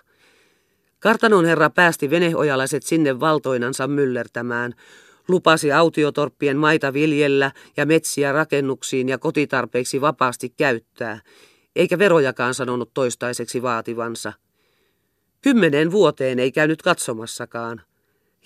Kartanon 0.98 1.44
herra 1.44 1.70
päästi 1.70 2.10
veneojalaiset 2.10 2.82
sinne 2.82 3.20
valtoinansa 3.20 3.86
myllertämään, 3.86 4.72
lupasi 5.28 5.72
autiotorppien 5.72 6.56
maita 6.56 6.92
viljellä 6.92 7.52
ja 7.76 7.86
metsiä 7.86 8.32
rakennuksiin 8.32 9.08
ja 9.08 9.18
kotitarpeiksi 9.18 10.00
vapaasti 10.00 10.48
käyttää, 10.56 11.20
eikä 11.76 11.98
verojakaan 11.98 12.54
sanonut 12.54 12.90
toistaiseksi 12.94 13.62
vaativansa– 13.62 14.32
Kymmeneen 15.44 15.90
vuoteen 15.90 16.38
ei 16.38 16.52
käynyt 16.52 16.82
katsomassakaan. 16.82 17.80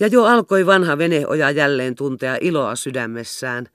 Ja 0.00 0.06
jo 0.06 0.24
alkoi 0.24 0.66
vanha 0.66 0.98
veneoja 0.98 1.50
jälleen 1.50 1.94
tuntea 1.94 2.38
iloa 2.40 2.76
sydämessään. 2.76 3.66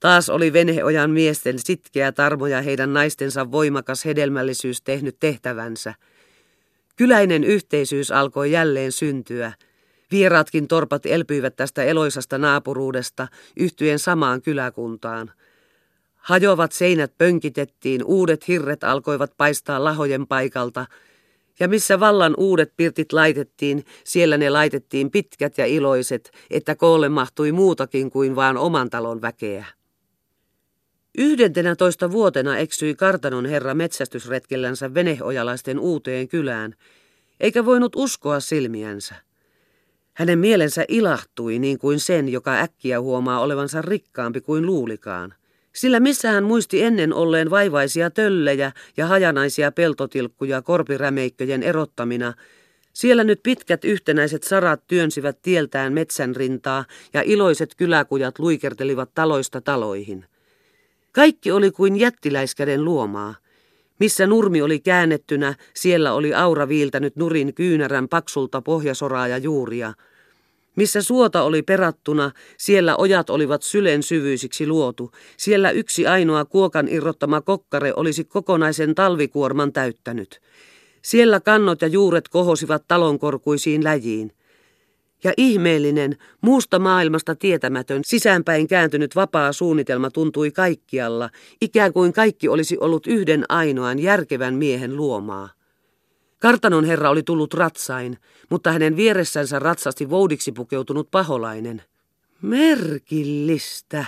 Taas 0.00 0.30
oli 0.30 0.52
veneojan 0.52 1.10
miesten 1.10 1.58
sitkeä 1.58 2.12
tarmo 2.12 2.46
ja 2.46 2.62
heidän 2.62 2.92
naistensa 2.92 3.52
voimakas 3.52 4.04
hedelmällisyys 4.04 4.82
tehnyt 4.82 5.16
tehtävänsä. 5.20 5.94
Kyläinen 6.96 7.44
yhteisyys 7.44 8.10
alkoi 8.10 8.52
jälleen 8.52 8.92
syntyä. 8.92 9.52
Vieraatkin 10.10 10.68
torpat 10.68 11.06
elpyivät 11.06 11.56
tästä 11.56 11.82
eloisasta 11.82 12.38
naapuruudesta 12.38 13.28
yhtyen 13.56 13.98
samaan 13.98 14.42
kyläkuntaan. 14.42 15.32
Hajoavat 16.16 16.72
seinät 16.72 17.12
pönkitettiin, 17.18 18.04
uudet 18.04 18.48
hirret 18.48 18.84
alkoivat 18.84 19.32
paistaa 19.36 19.84
lahojen 19.84 20.26
paikalta, 20.26 20.86
ja 21.60 21.68
missä 21.68 22.00
vallan 22.00 22.34
uudet 22.36 22.72
pirtit 22.76 23.12
laitettiin, 23.12 23.84
siellä 24.04 24.38
ne 24.38 24.50
laitettiin 24.50 25.10
pitkät 25.10 25.58
ja 25.58 25.66
iloiset, 25.66 26.30
että 26.50 26.74
koolle 26.74 27.08
mahtui 27.08 27.52
muutakin 27.52 28.10
kuin 28.10 28.36
vain 28.36 28.56
oman 28.56 28.90
talon 28.90 29.22
väkeä. 29.22 29.66
Yhdentenä 31.18 31.76
toista 31.76 32.10
vuotena 32.10 32.58
eksyi 32.58 32.94
kartanon 32.94 33.46
herra 33.46 33.74
metsästysretkellänsä 33.74 34.94
veneojalaisten 34.94 35.78
uuteen 35.78 36.28
kylään, 36.28 36.74
eikä 37.40 37.64
voinut 37.64 37.96
uskoa 37.96 38.40
silmiänsä. 38.40 39.14
Hänen 40.14 40.38
mielensä 40.38 40.84
ilahtui 40.88 41.58
niin 41.58 41.78
kuin 41.78 42.00
sen, 42.00 42.28
joka 42.28 42.54
äkkiä 42.54 43.00
huomaa 43.00 43.40
olevansa 43.40 43.82
rikkaampi 43.82 44.40
kuin 44.40 44.66
luulikaan. 44.66 45.34
Sillä 45.72 46.00
missä 46.00 46.30
hän 46.30 46.44
muisti 46.44 46.82
ennen 46.82 47.14
olleen 47.14 47.50
vaivaisia 47.50 48.10
töllejä 48.10 48.72
ja 48.96 49.06
hajanaisia 49.06 49.72
peltotilkkuja 49.72 50.62
korpirämeikköjen 50.62 51.62
erottamina, 51.62 52.34
siellä 52.92 53.24
nyt 53.24 53.40
pitkät 53.42 53.84
yhtenäiset 53.84 54.42
sarat 54.42 54.86
työnsivät 54.86 55.38
tieltään 55.42 55.92
metsän 55.92 56.36
rintaa 56.36 56.84
ja 57.14 57.22
iloiset 57.24 57.74
kyläkujat 57.74 58.38
luikertelivat 58.38 59.10
taloista 59.14 59.60
taloihin. 59.60 60.24
Kaikki 61.12 61.50
oli 61.52 61.70
kuin 61.70 61.96
jättiläiskäden 61.96 62.84
luomaa. 62.84 63.34
Missä 64.00 64.26
nurmi 64.26 64.62
oli 64.62 64.80
käännettynä, 64.80 65.54
siellä 65.74 66.12
oli 66.12 66.34
aura 66.34 66.68
viiltänyt 66.68 67.16
nurin 67.16 67.54
kyynärän 67.54 68.08
paksulta 68.08 68.62
pohjasoraa 68.62 69.28
ja 69.28 69.38
juuria. 69.38 69.94
Missä 70.78 71.02
suota 71.02 71.42
oli 71.42 71.62
perattuna, 71.62 72.30
siellä 72.58 72.96
ojat 72.96 73.30
olivat 73.30 73.62
sylen 73.62 74.02
syvyisiksi 74.02 74.66
luotu. 74.66 75.10
Siellä 75.36 75.70
yksi 75.70 76.06
ainoa 76.06 76.44
kuokan 76.44 76.88
irrottama 76.88 77.40
kokkare 77.40 77.92
olisi 77.96 78.24
kokonaisen 78.24 78.94
talvikuorman 78.94 79.72
täyttänyt. 79.72 80.40
Siellä 81.02 81.40
kannot 81.40 81.82
ja 81.82 81.88
juuret 81.88 82.28
kohosivat 82.28 82.84
talonkorkuisiin 82.88 83.84
läjiin. 83.84 84.32
Ja 85.24 85.32
ihmeellinen, 85.36 86.16
muusta 86.40 86.78
maailmasta 86.78 87.34
tietämätön, 87.34 88.02
sisäänpäin 88.04 88.68
kääntynyt 88.68 89.16
vapaa 89.16 89.52
suunnitelma 89.52 90.10
tuntui 90.10 90.50
kaikkialla, 90.50 91.30
ikään 91.60 91.92
kuin 91.92 92.12
kaikki 92.12 92.48
olisi 92.48 92.78
ollut 92.80 93.06
yhden 93.06 93.44
ainoan 93.48 93.98
järkevän 93.98 94.54
miehen 94.54 94.96
luomaa. 94.96 95.57
Kartanon 96.38 96.84
herra 96.84 97.10
oli 97.10 97.22
tullut 97.22 97.54
ratsain, 97.54 98.18
mutta 98.50 98.72
hänen 98.72 98.96
vieressänsä 98.96 99.58
ratsasti 99.58 100.10
voudiksi 100.10 100.52
pukeutunut 100.52 101.10
paholainen. 101.10 101.82
Merkillistä, 102.42 104.04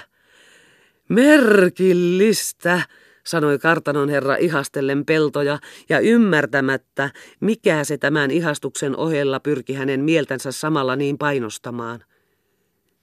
merkillistä, 1.08 2.82
sanoi 3.24 3.58
kartanon 3.58 4.08
herra 4.08 4.36
ihastellen 4.36 5.04
peltoja 5.04 5.58
ja 5.88 6.00
ymmärtämättä, 6.00 7.10
mikä 7.40 7.84
se 7.84 7.98
tämän 7.98 8.30
ihastuksen 8.30 8.96
ohella 8.96 9.40
pyrki 9.40 9.74
hänen 9.74 10.00
mieltänsä 10.00 10.52
samalla 10.52 10.96
niin 10.96 11.18
painostamaan. 11.18 12.04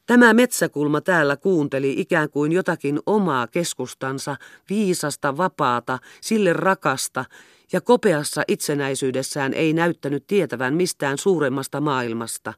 Tämä 0.05 0.34
metsäkulma 0.34 1.01
täällä 1.01 1.38
kuunteli 1.38 1.96
ikään 1.98 2.29
kuin 2.29 2.51
jotakin 2.51 3.00
omaa 3.05 3.48
keskustansa, 3.48 4.36
viisasta, 4.69 5.38
vapaata, 5.38 6.00
sille 6.22 6.53
rakasta, 6.53 7.25
ja 7.71 7.81
kopeassa 7.81 8.43
itsenäisyydessään 8.47 9.53
ei 9.53 9.74
näyttänyt 9.74 10.27
tietävän 10.27 10.74
mistään 10.74 11.17
suuremmasta 11.17 11.81
maailmasta. 11.81 12.53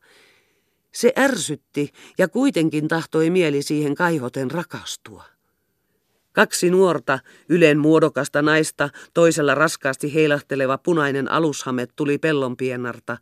Se 0.91 1.13
ärsytti 1.17 1.91
ja 2.17 2.27
kuitenkin 2.27 2.87
tahtoi 2.87 3.29
mieli 3.29 3.61
siihen 3.61 3.95
kaihoten 3.95 4.51
rakastua. 4.51 5.23
Kaksi 6.31 6.69
nuorta, 6.69 7.19
ylen 7.49 7.79
muodokasta 7.79 8.41
naista, 8.41 8.89
toisella 9.13 9.55
raskaasti 9.55 10.13
heilahteleva 10.13 10.77
punainen 10.77 11.31
alushame 11.31 11.87
tuli 11.95 12.17
pellonpiennarta. 12.17 13.17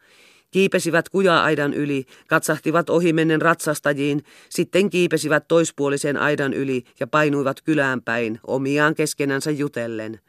Kiipesivät 0.52 1.10
kuja-aidan 1.10 1.74
yli, 1.74 2.06
katsahtivat 2.28 2.90
ohimennen 2.90 3.42
ratsastajiin, 3.42 4.24
sitten 4.50 4.90
kiipesivät 4.90 5.48
toispuolisen 5.48 6.18
aidan 6.18 6.54
yli 6.54 6.84
ja 7.00 7.08
painuivat 7.08 7.62
kylään 7.62 8.02
päin, 8.02 8.40
omiaan 8.48 8.96
keskenänsä 8.96 9.52
jutellen. 9.52 10.20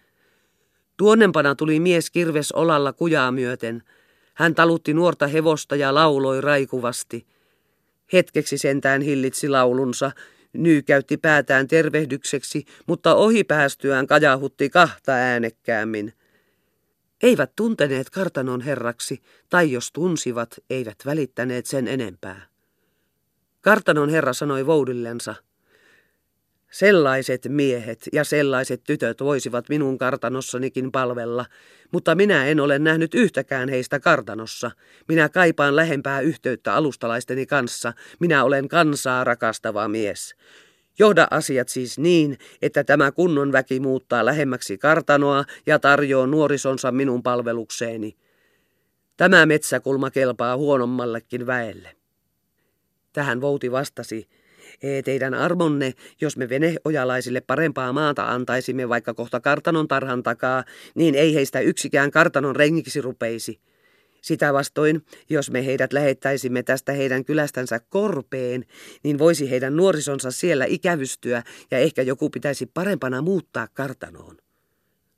Tuonnempana 0.98 1.54
tuli 1.54 1.80
mies 1.80 2.10
kirves 2.10 2.52
olalla 2.52 2.92
kujaa 2.92 3.32
myöten. 3.32 3.82
Hän 4.34 4.54
talutti 4.54 4.94
nuorta 4.94 5.26
hevosta 5.26 5.76
ja 5.76 5.94
lauloi 5.94 6.40
raikuvasti. 6.40 7.26
Hetkeksi 8.12 8.58
sentään 8.58 9.02
hillitsi 9.02 9.48
laulunsa, 9.48 10.10
nyykäytti 10.52 11.16
päätään 11.16 11.68
tervehdykseksi, 11.68 12.64
mutta 12.86 13.14
ohi 13.14 13.44
päästyään 13.44 14.06
kajahutti 14.06 14.70
kahta 14.70 15.12
äänekkäämmin. 15.12 16.12
Eivät 17.22 17.52
tunteneet 17.56 18.10
kartanon 18.10 18.60
herraksi, 18.60 19.22
tai 19.48 19.72
jos 19.72 19.92
tunsivat, 19.92 20.58
eivät 20.70 20.96
välittäneet 21.06 21.66
sen 21.66 21.88
enempää. 21.88 22.46
Kartanon 23.60 24.08
herra 24.08 24.32
sanoi 24.32 24.66
voudillensa– 24.66 25.34
Sellaiset 26.70 27.46
miehet 27.48 28.08
ja 28.12 28.24
sellaiset 28.24 28.82
tytöt 28.84 29.20
voisivat 29.20 29.68
minun 29.68 29.98
kartanossanikin 29.98 30.92
palvella, 30.92 31.46
mutta 31.92 32.14
minä 32.14 32.46
en 32.46 32.60
ole 32.60 32.78
nähnyt 32.78 33.14
yhtäkään 33.14 33.68
heistä 33.68 34.00
kartanossa. 34.00 34.70
Minä 35.08 35.28
kaipaan 35.28 35.76
lähempää 35.76 36.20
yhteyttä 36.20 36.74
alustalaisteni 36.74 37.46
kanssa. 37.46 37.92
Minä 38.20 38.44
olen 38.44 38.68
kansaa 38.68 39.24
rakastava 39.24 39.88
mies. 39.88 40.34
Johda 40.98 41.28
asiat 41.30 41.68
siis 41.68 41.98
niin, 41.98 42.38
että 42.62 42.84
tämä 42.84 43.12
kunnon 43.12 43.52
väki 43.52 43.80
muuttaa 43.80 44.24
lähemmäksi 44.24 44.78
kartanoa 44.78 45.44
ja 45.66 45.78
tarjoaa 45.78 46.26
nuorisonsa 46.26 46.92
minun 46.92 47.22
palvelukseeni. 47.22 48.16
Tämä 49.16 49.46
metsäkulma 49.46 50.10
kelpaa 50.10 50.56
huonommallekin 50.56 51.46
väelle. 51.46 51.96
Tähän 53.12 53.40
Vouti 53.40 53.72
vastasi, 53.72 54.28
Ee 54.82 55.02
teidän 55.02 55.34
armonne, 55.34 55.94
jos 56.20 56.36
me 56.36 56.48
veneojalaisille 56.48 57.40
parempaa 57.40 57.92
maata 57.92 58.28
antaisimme 58.28 58.88
vaikka 58.88 59.14
kohta 59.14 59.40
kartanon 59.40 59.88
tarhan 59.88 60.22
takaa, 60.22 60.64
niin 60.94 61.14
ei 61.14 61.34
heistä 61.34 61.60
yksikään 61.60 62.10
kartanon 62.10 62.56
rengiksi 62.56 63.00
rupeisi. 63.00 63.60
Sitä 64.22 64.52
vastoin, 64.52 65.02
jos 65.30 65.50
me 65.50 65.66
heidät 65.66 65.92
lähettäisimme 65.92 66.62
tästä 66.62 66.92
heidän 66.92 67.24
kylästänsä 67.24 67.80
korpeen, 67.88 68.64
niin 69.02 69.18
voisi 69.18 69.50
heidän 69.50 69.76
nuorisonsa 69.76 70.30
siellä 70.30 70.64
ikävystyä 70.64 71.42
ja 71.70 71.78
ehkä 71.78 72.02
joku 72.02 72.30
pitäisi 72.30 72.66
parempana 72.66 73.22
muuttaa 73.22 73.68
kartanoon. 73.74 74.36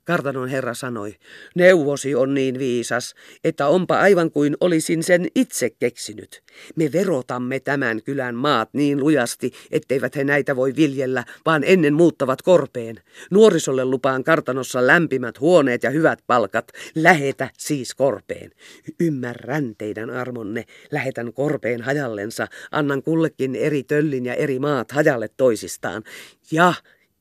Kartanon 0.03 0.49
herra 0.49 0.73
sanoi, 0.73 1.15
neuvosi 1.55 2.15
on 2.15 2.33
niin 2.33 2.59
viisas, 2.59 3.15
että 3.43 3.67
onpa 3.67 3.99
aivan 3.99 4.31
kuin 4.31 4.57
olisin 4.61 5.03
sen 5.03 5.27
itse 5.35 5.69
keksinyt. 5.69 6.41
Me 6.75 6.91
verotamme 6.91 7.59
tämän 7.59 8.03
kylän 8.03 8.35
maat 8.35 8.69
niin 8.73 8.99
lujasti, 8.99 9.51
etteivät 9.71 10.15
he 10.15 10.23
näitä 10.23 10.55
voi 10.55 10.75
viljellä, 10.75 11.23
vaan 11.45 11.63
ennen 11.65 11.93
muuttavat 11.93 12.41
korpeen. 12.41 12.95
Nuorisolle 13.31 13.85
lupaan 13.85 14.23
kartanossa 14.23 14.87
lämpimät 14.87 15.39
huoneet 15.39 15.83
ja 15.83 15.89
hyvät 15.89 16.19
palkat. 16.27 16.71
Lähetä 16.95 17.49
siis 17.57 17.95
korpeen. 17.95 18.51
Ymmärrän 18.99 19.75
teidän 19.77 20.09
armonne. 20.09 20.65
Lähetän 20.91 21.33
korpeen 21.33 21.81
hajallensa. 21.81 22.47
Annan 22.71 23.03
kullekin 23.03 23.55
eri 23.55 23.83
töllin 23.83 24.25
ja 24.25 24.33
eri 24.33 24.59
maat 24.59 24.91
hajalle 24.91 25.29
toisistaan. 25.37 26.03
Ja 26.51 26.73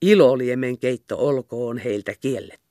iloliemen 0.03 0.79
keitto 0.79 1.19
olkoon 1.19 1.79
heiltä 1.79 2.15
kielletty. 2.21 2.70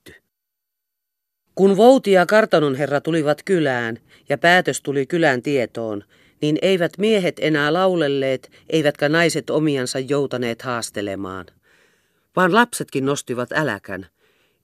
Kun 1.59 1.77
Vouti 1.77 2.11
ja 2.11 2.25
kartanon 2.25 2.75
herra 2.75 3.01
tulivat 3.01 3.43
kylään 3.43 3.97
ja 4.29 4.37
päätös 4.37 4.81
tuli 4.81 5.05
kylän 5.05 5.41
tietoon, 5.41 6.03
niin 6.41 6.57
eivät 6.61 6.91
miehet 6.97 7.35
enää 7.41 7.73
laulelleet, 7.73 8.51
eivätkä 8.69 9.09
naiset 9.09 9.49
omiansa 9.49 9.99
joutaneet 9.99 10.61
haastelemaan. 10.61 11.45
Vaan 12.35 12.53
lapsetkin 12.53 13.05
nostivat 13.05 13.51
äläkän. 13.51 14.07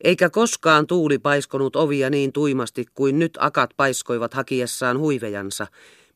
Eikä 0.03 0.29
koskaan 0.29 0.87
tuuli 0.87 1.19
paiskonut 1.19 1.75
ovia 1.75 2.09
niin 2.09 2.33
tuimasti 2.33 2.85
kuin 2.93 3.19
nyt 3.19 3.37
akat 3.39 3.69
paiskoivat 3.77 4.33
hakiessaan 4.33 4.99
huivejansa. 4.99 5.67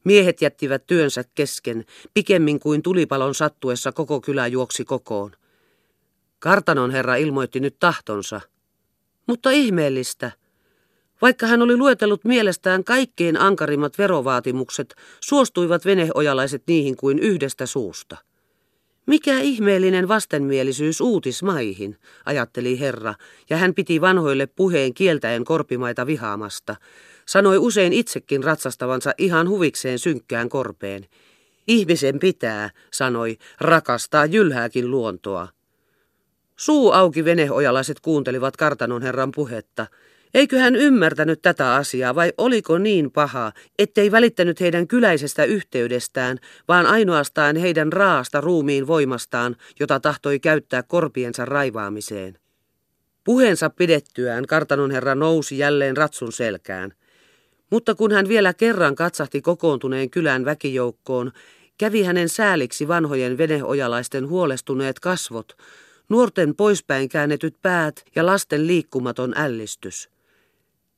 Miehet 0.04 0.42
jättivät 0.42 0.84
työnsä 0.88 1.24
kesken, 1.36 1.86
pikemmin 2.14 2.60
kuin 2.60 2.82
tulipalon 2.82 3.36
sattuessa 3.36 3.92
koko 3.92 4.22
kylä 4.22 4.48
juoksi 4.48 4.86
kokoon. 4.86 5.32
Kartanon 6.40 6.92
herra 6.92 7.16
ilmoitti 7.16 7.60
nyt 7.60 7.76
tahtonsa. 7.80 8.42
Mutta 9.28 9.52
ihmeellistä. 9.52 10.32
Vaikka 11.22 11.48
hän 11.48 11.62
oli 11.62 11.78
luetellut 11.78 12.26
mielestään 12.26 12.84
kaikkein 12.84 13.38
ankarimmat 13.38 13.98
verovaatimukset, 13.98 14.96
suostuivat 15.22 15.86
veneojalaiset 15.86 16.64
niihin 16.68 16.98
kuin 16.98 17.20
yhdestä 17.20 17.66
suusta. 17.66 18.18
Mikä 19.06 19.40
ihmeellinen 19.40 20.08
vastenmielisyys 20.08 21.02
uutismaihin, 21.02 21.98
ajatteli 22.26 22.80
herra, 22.80 23.14
ja 23.50 23.58
hän 23.58 23.74
piti 23.74 24.02
vanhoille 24.02 24.48
puheen 24.48 24.94
kieltäen 24.94 25.46
korpimaita 25.46 26.08
vihaamasta. 26.08 26.76
Sanoi 27.26 27.58
usein 27.58 27.94
itsekin 27.94 28.44
ratsastavansa 28.44 29.14
ihan 29.18 29.50
huvikseen 29.50 30.00
synkkään 30.00 30.50
korpeen. 30.50 31.06
Ihmisen 31.68 32.20
pitää, 32.20 32.70
sanoi, 32.92 33.38
rakastaa 33.62 34.26
jylhääkin 34.26 34.92
luontoa. 34.92 35.48
Suu 36.56 36.92
auki 36.92 37.26
veneojalaiset 37.26 38.00
kuuntelivat 38.00 38.58
kartanon 38.58 39.02
herran 39.02 39.32
puhetta. 39.36 39.88
Eikö 40.34 40.60
hän 40.60 40.76
ymmärtänyt 40.76 41.42
tätä 41.42 41.76
asiaa 41.76 42.16
vai 42.16 42.34
oliko 42.38 42.78
niin 42.78 43.12
paha, 43.12 43.52
ettei 43.80 44.12
välittänyt 44.12 44.60
heidän 44.60 44.88
kyläisestä 44.88 45.44
yhteydestään, 45.44 46.38
vaan 46.68 46.86
ainoastaan 46.86 47.56
heidän 47.56 47.94
raasta 47.94 48.42
ruumiin 48.42 48.88
voimastaan, 48.88 49.56
jota 49.80 50.00
tahtoi 50.00 50.40
käyttää 50.40 50.84
korpiensa 50.84 51.46
raivaamiseen? 51.46 52.40
Puheensa 53.24 53.70
pidettyään 53.70 54.46
kartanon 54.46 54.92
herra 54.92 55.16
nousi 55.16 55.58
jälleen 55.58 55.98
ratsun 55.98 56.32
selkään. 56.32 56.94
Mutta 57.70 57.96
kun 57.96 58.12
hän 58.12 58.28
vielä 58.28 58.54
kerran 58.54 58.96
katsahti 58.96 59.42
kokoontuneen 59.42 60.10
kylän 60.10 60.46
väkijoukkoon, 60.46 61.32
kävi 61.78 62.04
hänen 62.04 62.30
sääliksi 62.30 62.88
vanhojen 62.88 63.38
veneojalaisten 63.38 64.28
huolestuneet 64.28 65.00
kasvot, 65.00 65.58
nuorten 66.10 66.56
poispäin 66.56 67.10
käännetyt 67.10 67.56
päät 67.62 68.04
ja 68.16 68.26
lasten 68.26 68.68
liikkumaton 68.68 69.34
ällistys. 69.38 70.10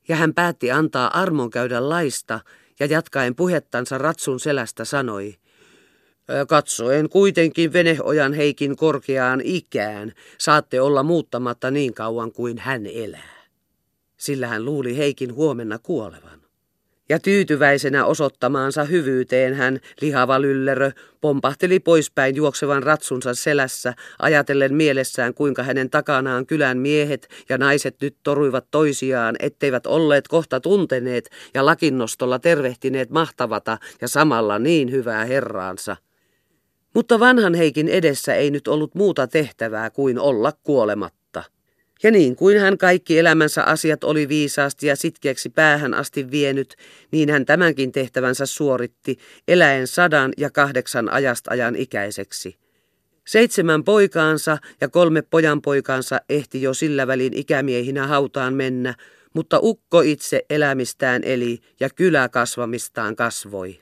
Ja 0.08 0.16
hän 0.16 0.34
päätti 0.34 0.70
antaa 0.70 1.20
armon 1.20 1.50
käydä 1.50 1.88
laista 1.88 2.40
ja 2.80 2.86
jatkaen 2.86 3.34
puhettansa 3.34 3.98
ratsun 3.98 4.40
selästä 4.40 4.84
sanoi, 4.84 5.34
Katsoen 6.48 7.08
kuitenkin 7.08 7.72
veneojan 7.72 8.32
Heikin 8.32 8.76
korkeaan 8.76 9.40
ikään, 9.44 10.12
saatte 10.38 10.80
olla 10.80 11.02
muuttamatta 11.02 11.70
niin 11.70 11.94
kauan 11.94 12.32
kuin 12.32 12.58
hän 12.58 12.86
elää. 12.86 13.42
Sillä 14.16 14.46
hän 14.46 14.64
luuli 14.64 14.96
Heikin 14.96 15.34
huomenna 15.34 15.78
kuolevan 15.78 16.41
ja 17.12 17.18
tyytyväisenä 17.18 18.04
osoittamaansa 18.04 18.84
hyvyyteen 18.84 19.54
hän, 19.54 19.80
lihava 20.00 20.40
lyllerö, 20.40 20.90
pompahteli 21.20 21.80
poispäin 21.80 22.36
juoksevan 22.36 22.82
ratsunsa 22.82 23.34
selässä, 23.34 23.94
ajatellen 24.18 24.74
mielessään 24.74 25.34
kuinka 25.34 25.62
hänen 25.62 25.90
takanaan 25.90 26.46
kylän 26.46 26.78
miehet 26.78 27.28
ja 27.48 27.58
naiset 27.58 27.96
nyt 28.00 28.16
toruivat 28.22 28.66
toisiaan, 28.70 29.36
etteivät 29.38 29.86
olleet 29.86 30.28
kohta 30.28 30.60
tunteneet 30.60 31.30
ja 31.54 31.66
lakinnostolla 31.66 32.38
tervehtineet 32.38 33.10
mahtavata 33.10 33.78
ja 34.00 34.08
samalla 34.08 34.58
niin 34.58 34.90
hyvää 34.90 35.24
herraansa. 35.24 35.96
Mutta 36.94 37.20
vanhan 37.20 37.54
Heikin 37.54 37.88
edessä 37.88 38.34
ei 38.34 38.50
nyt 38.50 38.68
ollut 38.68 38.94
muuta 38.94 39.26
tehtävää 39.26 39.90
kuin 39.90 40.18
olla 40.18 40.52
kuolematta. 40.62 41.21
Ja 42.02 42.10
niin 42.10 42.36
kuin 42.36 42.60
hän 42.60 42.78
kaikki 42.78 43.18
elämänsä 43.18 43.62
asiat 43.62 44.04
oli 44.04 44.28
viisaasti 44.28 44.86
ja 44.86 44.96
sitkeäksi 44.96 45.48
päähän 45.48 45.94
asti 45.94 46.30
vienyt, 46.30 46.76
niin 47.10 47.30
hän 47.30 47.46
tämänkin 47.46 47.92
tehtävänsä 47.92 48.46
suoritti, 48.46 49.18
eläen 49.48 49.86
sadan 49.86 50.32
ja 50.36 50.50
kahdeksan 50.50 51.12
ajastajan 51.12 51.76
ikäiseksi. 51.76 52.56
Seitsemän 53.26 53.84
poikaansa 53.84 54.58
ja 54.80 54.88
kolme 54.88 55.22
pojanpoikaansa 55.22 56.20
ehti 56.28 56.62
jo 56.62 56.74
sillä 56.74 57.06
välin 57.06 57.34
ikämiehinä 57.34 58.06
hautaan 58.06 58.54
mennä, 58.54 58.94
mutta 59.34 59.58
ukko 59.62 60.00
itse 60.00 60.42
elämistään 60.50 61.22
eli 61.24 61.58
ja 61.80 61.90
kylä 61.90 62.28
kasvamistaan 62.28 63.16
kasvoi. 63.16 63.80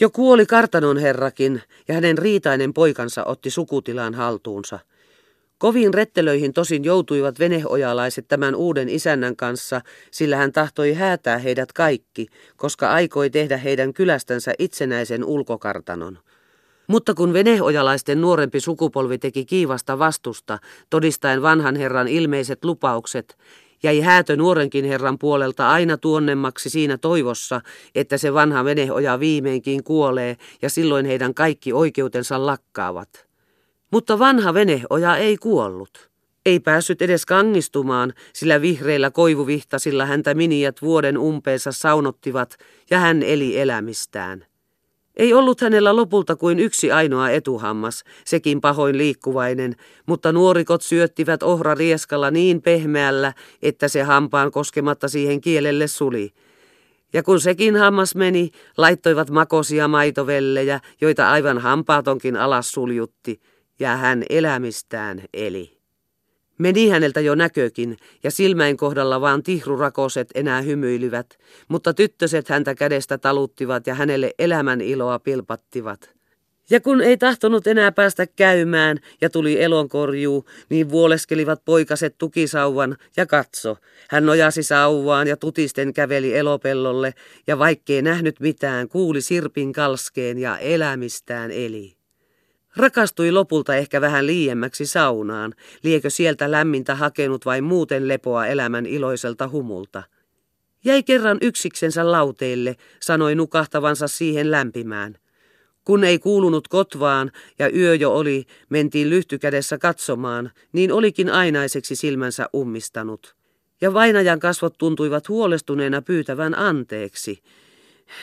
Jo 0.00 0.10
kuoli 0.10 0.46
kartanon 0.46 0.98
herrakin 0.98 1.62
ja 1.88 1.94
hänen 1.94 2.18
riitainen 2.18 2.72
poikansa 2.74 3.24
otti 3.24 3.50
sukutilaan 3.50 4.14
haltuunsa– 4.14 4.78
Koviin 5.62 5.94
rettelöihin 5.94 6.52
tosin 6.52 6.84
joutuivat 6.84 7.38
veneojalaiset 7.38 8.28
tämän 8.28 8.54
uuden 8.54 8.88
isännän 8.88 9.36
kanssa, 9.36 9.80
sillä 10.10 10.36
hän 10.36 10.52
tahtoi 10.52 10.92
häätää 10.92 11.38
heidät 11.38 11.72
kaikki, 11.72 12.26
koska 12.56 12.90
aikoi 12.92 13.30
tehdä 13.30 13.56
heidän 13.56 13.94
kylästänsä 13.94 14.52
itsenäisen 14.58 15.24
ulkokartanon. 15.24 16.18
Mutta 16.86 17.14
kun 17.14 17.32
veneojalaisten 17.32 18.20
nuorempi 18.20 18.60
sukupolvi 18.60 19.18
teki 19.18 19.44
kiivasta 19.44 19.98
vastusta, 19.98 20.58
todistaen 20.90 21.42
vanhan 21.42 21.76
herran 21.76 22.08
ilmeiset 22.08 22.64
lupaukset, 22.64 23.38
jäi 23.82 24.00
häätö 24.00 24.36
nuorenkin 24.36 24.84
herran 24.84 25.18
puolelta 25.18 25.70
aina 25.70 25.96
tuonnemmaksi 25.96 26.70
siinä 26.70 26.98
toivossa, 26.98 27.60
että 27.94 28.18
se 28.18 28.34
vanha 28.34 28.64
veneoja 28.64 29.20
viimeinkin 29.20 29.84
kuolee 29.84 30.36
ja 30.62 30.70
silloin 30.70 31.06
heidän 31.06 31.34
kaikki 31.34 31.72
oikeutensa 31.72 32.46
lakkaavat. 32.46 33.31
Mutta 33.92 34.18
vanha 34.18 34.54
veneoja 34.54 35.16
ei 35.16 35.36
kuollut. 35.36 36.10
Ei 36.46 36.60
päässyt 36.60 37.02
edes 37.02 37.26
kangistumaan, 37.26 38.12
sillä 38.32 38.60
vihreillä 38.60 39.10
koivuvihtasilla 39.10 40.06
häntä 40.06 40.34
miniät 40.34 40.82
vuoden 40.82 41.18
umpeensa 41.18 41.72
saunottivat 41.72 42.56
ja 42.90 42.98
hän 42.98 43.22
eli 43.22 43.58
elämistään. 43.58 44.46
Ei 45.16 45.34
ollut 45.34 45.60
hänellä 45.60 45.96
lopulta 45.96 46.36
kuin 46.36 46.58
yksi 46.58 46.92
ainoa 46.92 47.30
etuhammas, 47.30 48.04
sekin 48.24 48.60
pahoin 48.60 48.98
liikkuvainen, 48.98 49.76
mutta 50.06 50.32
nuorikot 50.32 50.82
syöttivät 50.82 51.42
ohra 51.42 51.74
rieskalla 51.74 52.30
niin 52.30 52.62
pehmeällä, 52.62 53.32
että 53.62 53.88
se 53.88 54.02
hampaan 54.02 54.50
koskematta 54.50 55.08
siihen 55.08 55.40
kielelle 55.40 55.86
suli. 55.86 56.30
Ja 57.12 57.22
kun 57.22 57.40
sekin 57.40 57.76
hammas 57.76 58.14
meni, 58.14 58.50
laittoivat 58.76 59.30
makosia 59.30 59.88
maitovellejä, 59.88 60.80
joita 61.00 61.30
aivan 61.30 61.58
hampaatonkin 61.58 62.36
alas 62.36 62.72
suljutti– 62.72 63.40
ja 63.80 63.96
hän 63.96 64.24
elämistään 64.30 65.22
eli. 65.34 65.82
Meni 66.58 66.88
häneltä 66.88 67.20
jo 67.20 67.34
näkökin, 67.34 67.96
ja 68.22 68.30
silmäin 68.30 68.76
kohdalla 68.76 69.20
vaan 69.20 69.42
tihrurakoset 69.42 70.28
enää 70.34 70.60
hymyilivät, 70.60 71.38
mutta 71.68 71.94
tyttöset 71.94 72.48
häntä 72.48 72.74
kädestä 72.74 73.18
taluttivat 73.18 73.86
ja 73.86 73.94
hänelle 73.94 74.30
elämän 74.38 74.80
iloa 74.80 75.18
pilpattivat. 75.18 76.14
Ja 76.70 76.80
kun 76.80 77.00
ei 77.00 77.16
tahtonut 77.16 77.66
enää 77.66 77.92
päästä 77.92 78.26
käymään 78.26 78.98
ja 79.20 79.30
tuli 79.30 79.62
elonkorjuu, 79.62 80.44
niin 80.68 80.90
vuoleskelivat 80.90 81.64
poikaset 81.64 82.14
tukisauvan 82.18 82.96
ja 83.16 83.26
katso. 83.26 83.76
Hän 84.10 84.26
nojasi 84.26 84.62
sauvaan 84.62 85.26
ja 85.26 85.36
tutisten 85.36 85.92
käveli 85.92 86.36
elopellolle 86.36 87.14
ja 87.46 87.58
vaikkei 87.58 88.02
nähnyt 88.02 88.40
mitään, 88.40 88.88
kuuli 88.88 89.20
sirpin 89.20 89.72
kalskeen 89.72 90.38
ja 90.38 90.58
elämistään 90.58 91.50
eli. 91.50 92.01
Rakastui 92.76 93.32
lopulta 93.32 93.76
ehkä 93.76 94.00
vähän 94.00 94.26
liiemmäksi 94.26 94.86
saunaan, 94.86 95.54
liekö 95.82 96.10
sieltä 96.10 96.50
lämmintä 96.50 96.94
hakenut 96.94 97.46
vai 97.46 97.60
muuten 97.60 98.08
lepoa 98.08 98.46
elämän 98.46 98.86
iloiselta 98.86 99.48
humulta. 99.48 100.02
Jäi 100.84 101.02
kerran 101.02 101.38
yksiksensä 101.40 102.12
lauteille, 102.12 102.76
sanoi 103.00 103.34
nukahtavansa 103.34 104.08
siihen 104.08 104.50
lämpimään. 104.50 105.18
Kun 105.84 106.04
ei 106.04 106.18
kuulunut 106.18 106.68
kotvaan 106.68 107.32
ja 107.58 107.70
yö 107.76 107.94
jo 107.94 108.12
oli, 108.14 108.44
mentiin 108.68 109.10
lyhtykädessä 109.10 109.78
katsomaan, 109.78 110.50
niin 110.72 110.92
olikin 110.92 111.30
ainaiseksi 111.30 111.96
silmänsä 111.96 112.48
ummistanut. 112.56 113.36
Ja 113.80 113.94
vainajan 113.94 114.40
kasvot 114.40 114.78
tuntuivat 114.78 115.28
huolestuneena 115.28 116.02
pyytävän 116.02 116.58
anteeksi. 116.58 117.42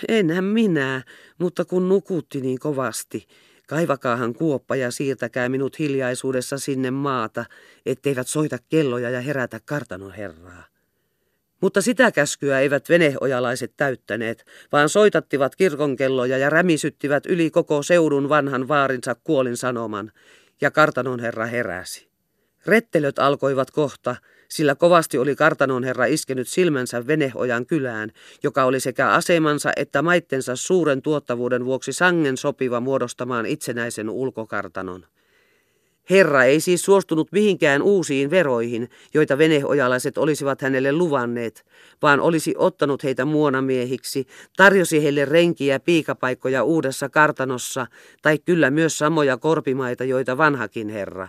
Enhän 0.07 0.43
minä, 0.43 1.03
mutta 1.37 1.65
kun 1.65 1.89
nukutti 1.89 2.41
niin 2.41 2.59
kovasti, 2.59 3.27
Kaivakaahan 3.69 4.33
kuoppa 4.33 4.75
ja 4.75 4.91
siirtäkää 4.91 5.49
minut 5.49 5.79
hiljaisuudessa 5.79 6.57
sinne 6.57 6.91
maata, 6.91 7.45
etteivät 7.85 8.27
soita 8.27 8.57
kelloja 8.69 9.09
ja 9.09 9.21
herätä 9.21 9.59
kartanoherraa. 9.65 10.63
Mutta 11.61 11.81
sitä 11.81 12.11
käskyä 12.11 12.59
eivät 12.59 12.89
veneojalaiset 12.89 13.73
täyttäneet, 13.77 14.45
vaan 14.71 14.89
soitattivat 14.89 15.55
kirkonkelloja 15.55 16.37
ja 16.37 16.49
rämisyttivät 16.49 17.25
yli 17.25 17.51
koko 17.51 17.83
seudun 17.83 18.29
vanhan 18.29 18.67
vaarinsa 18.67 19.15
kuolin 19.23 19.57
sanoman, 19.57 20.11
ja 20.61 20.71
kartanonherra 20.71 21.45
heräsi. 21.45 22.09
Rettelöt 22.65 23.19
alkoivat 23.19 23.71
kohta, 23.71 24.15
sillä 24.49 24.75
kovasti 24.75 25.17
oli 25.17 25.35
kartanon 25.35 25.83
herra 25.83 26.05
iskenyt 26.05 26.47
silmänsä 26.47 27.07
Venehojan 27.07 27.65
kylään, 27.65 28.11
joka 28.43 28.63
oli 28.63 28.79
sekä 28.79 29.09
asemansa 29.09 29.71
että 29.75 30.01
maittensa 30.01 30.55
suuren 30.55 31.01
tuottavuuden 31.01 31.65
vuoksi 31.65 31.93
sangen 31.93 32.37
sopiva 32.37 32.79
muodostamaan 32.79 33.45
itsenäisen 33.45 34.09
ulkokartanon. 34.09 35.05
Herra 36.09 36.43
ei 36.43 36.59
siis 36.59 36.81
suostunut 36.81 37.31
mihinkään 37.31 37.81
uusiin 37.81 38.29
veroihin, 38.29 38.89
joita 39.13 39.37
veneojalaiset 39.37 40.17
olisivat 40.17 40.61
hänelle 40.61 40.91
luvanneet, 40.91 41.65
vaan 42.01 42.19
olisi 42.19 42.53
ottanut 42.57 43.03
heitä 43.03 43.25
muonamiehiksi, 43.25 44.27
tarjosi 44.57 45.03
heille 45.03 45.25
renkiä 45.25 45.73
ja 45.73 45.79
piikapaikkoja 45.79 46.63
uudessa 46.63 47.09
kartanossa, 47.09 47.87
tai 48.21 48.39
kyllä 48.39 48.71
myös 48.71 48.97
samoja 48.97 49.37
korpimaita, 49.37 50.03
joita 50.03 50.37
vanhakin 50.37 50.89
herra. 50.89 51.27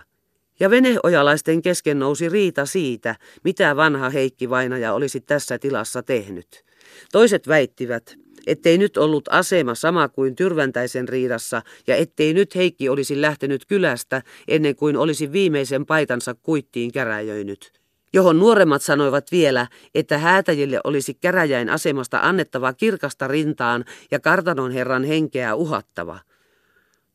Ja 0.61 0.69
veneojalaisten 0.69 1.61
kesken 1.61 1.99
nousi 1.99 2.29
riita 2.29 2.65
siitä, 2.65 3.15
mitä 3.43 3.75
vanha 3.75 4.09
Heikki 4.09 4.49
Vainaja 4.49 4.93
olisi 4.93 5.21
tässä 5.21 5.59
tilassa 5.59 6.03
tehnyt. 6.03 6.63
Toiset 7.11 7.47
väittivät, 7.47 8.15
ettei 8.47 8.77
nyt 8.77 8.97
ollut 8.97 9.23
asema 9.29 9.75
sama 9.75 10.09
kuin 10.09 10.35
Tyrväntäisen 10.35 11.09
riidassa 11.09 11.61
ja 11.87 11.95
ettei 11.95 12.33
nyt 12.33 12.55
Heikki 12.55 12.89
olisi 12.89 13.21
lähtenyt 13.21 13.65
kylästä 13.65 14.21
ennen 14.47 14.75
kuin 14.75 14.97
olisi 14.97 15.31
viimeisen 15.31 15.85
paitansa 15.85 16.33
kuittiin 16.33 16.91
käräjöinyt. 16.91 17.71
Johon 18.13 18.39
nuoremmat 18.39 18.81
sanoivat 18.81 19.31
vielä, 19.31 19.67
että 19.95 20.17
häätäjille 20.17 20.79
olisi 20.83 21.13
käräjäin 21.13 21.69
asemasta 21.69 22.19
annettava 22.21 22.73
kirkasta 22.73 23.27
rintaan 23.27 23.85
ja 24.11 24.19
kartanon 24.19 24.71
herran 24.71 25.03
henkeä 25.03 25.55
uhattava– 25.55 26.19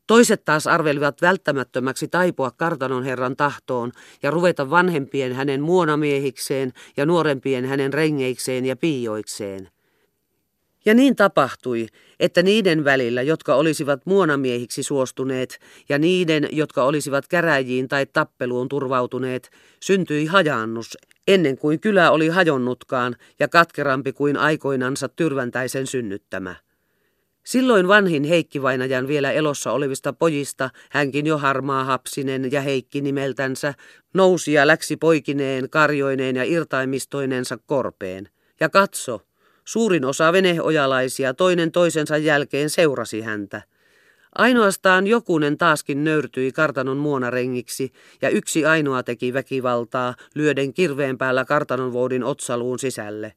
Toiset 0.07 0.45
taas 0.45 0.67
arvelivat 0.67 1.21
välttämättömäksi 1.21 2.07
taipua 2.07 2.51
kartanon 2.51 3.03
herran 3.03 3.35
tahtoon 3.35 3.91
ja 4.23 4.31
ruveta 4.31 4.69
vanhempien 4.69 5.33
hänen 5.33 5.61
muonamiehikseen 5.61 6.73
ja 6.97 7.05
nuorempien 7.05 7.65
hänen 7.65 7.93
rengeikseen 7.93 8.65
ja 8.65 8.75
piioikseen. 8.75 9.69
Ja 10.85 10.93
niin 10.93 11.15
tapahtui, 11.15 11.87
että 12.19 12.43
niiden 12.43 12.83
välillä, 12.83 13.21
jotka 13.21 13.55
olisivat 13.55 14.05
muonamiehiksi 14.05 14.83
suostuneet, 14.83 15.59
ja 15.89 15.99
niiden, 15.99 16.47
jotka 16.51 16.83
olisivat 16.83 17.27
käräjiin 17.27 17.87
tai 17.87 18.05
tappeluun 18.05 18.69
turvautuneet, 18.69 19.49
syntyi 19.83 20.25
hajaannus, 20.25 20.97
ennen 21.27 21.57
kuin 21.57 21.79
kylä 21.79 22.11
oli 22.11 22.27
hajonnutkaan 22.27 23.15
ja 23.39 23.47
katkerampi 23.47 24.13
kuin 24.13 24.37
aikoinansa 24.37 25.09
tyrväntäisen 25.09 25.87
synnyttämä. 25.87 26.55
Silloin 27.47 27.87
vanhin 27.87 28.23
Heikki 28.23 28.61
Vainajan 28.61 29.07
vielä 29.07 29.31
elossa 29.31 29.71
olevista 29.71 30.13
pojista, 30.13 30.69
hänkin 30.89 31.25
jo 31.25 31.37
harmaa 31.37 31.83
hapsinen 31.83 32.51
ja 32.51 32.61
Heikki 32.61 33.01
nimeltänsä, 33.01 33.73
nousi 34.13 34.53
ja 34.53 34.67
läksi 34.67 34.97
poikineen, 34.97 35.69
karjoineen 35.69 36.35
ja 36.35 36.43
irtaimistoinensa 36.43 37.57
korpeen. 37.65 38.29
Ja 38.59 38.69
katso, 38.69 39.21
suurin 39.65 40.05
osa 40.05 40.33
veneojalaisia 40.33 41.33
toinen 41.33 41.71
toisensa 41.71 42.17
jälkeen 42.17 42.69
seurasi 42.69 43.21
häntä. 43.21 43.61
Ainoastaan 44.35 45.07
jokunen 45.07 45.57
taaskin 45.57 46.03
nöyrtyi 46.03 46.51
kartanon 46.51 46.97
muonarengiksi 46.97 47.91
ja 48.21 48.29
yksi 48.29 48.65
ainoa 48.65 49.03
teki 49.03 49.33
väkivaltaa 49.33 50.15
lyöden 50.35 50.73
kirveen 50.73 51.17
päällä 51.17 51.45
kartanon 51.45 51.93
voudin 51.93 52.23
otsaluun 52.23 52.79
sisälle. 52.79 53.33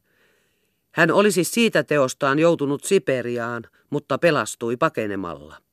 Hän 0.91 1.11
olisi 1.11 1.43
siitä 1.43 1.83
teostaan 1.83 2.39
joutunut 2.39 2.83
Siperiaan, 2.83 3.63
mutta 3.89 4.17
pelastui 4.17 4.77
pakenemalla. 4.77 5.70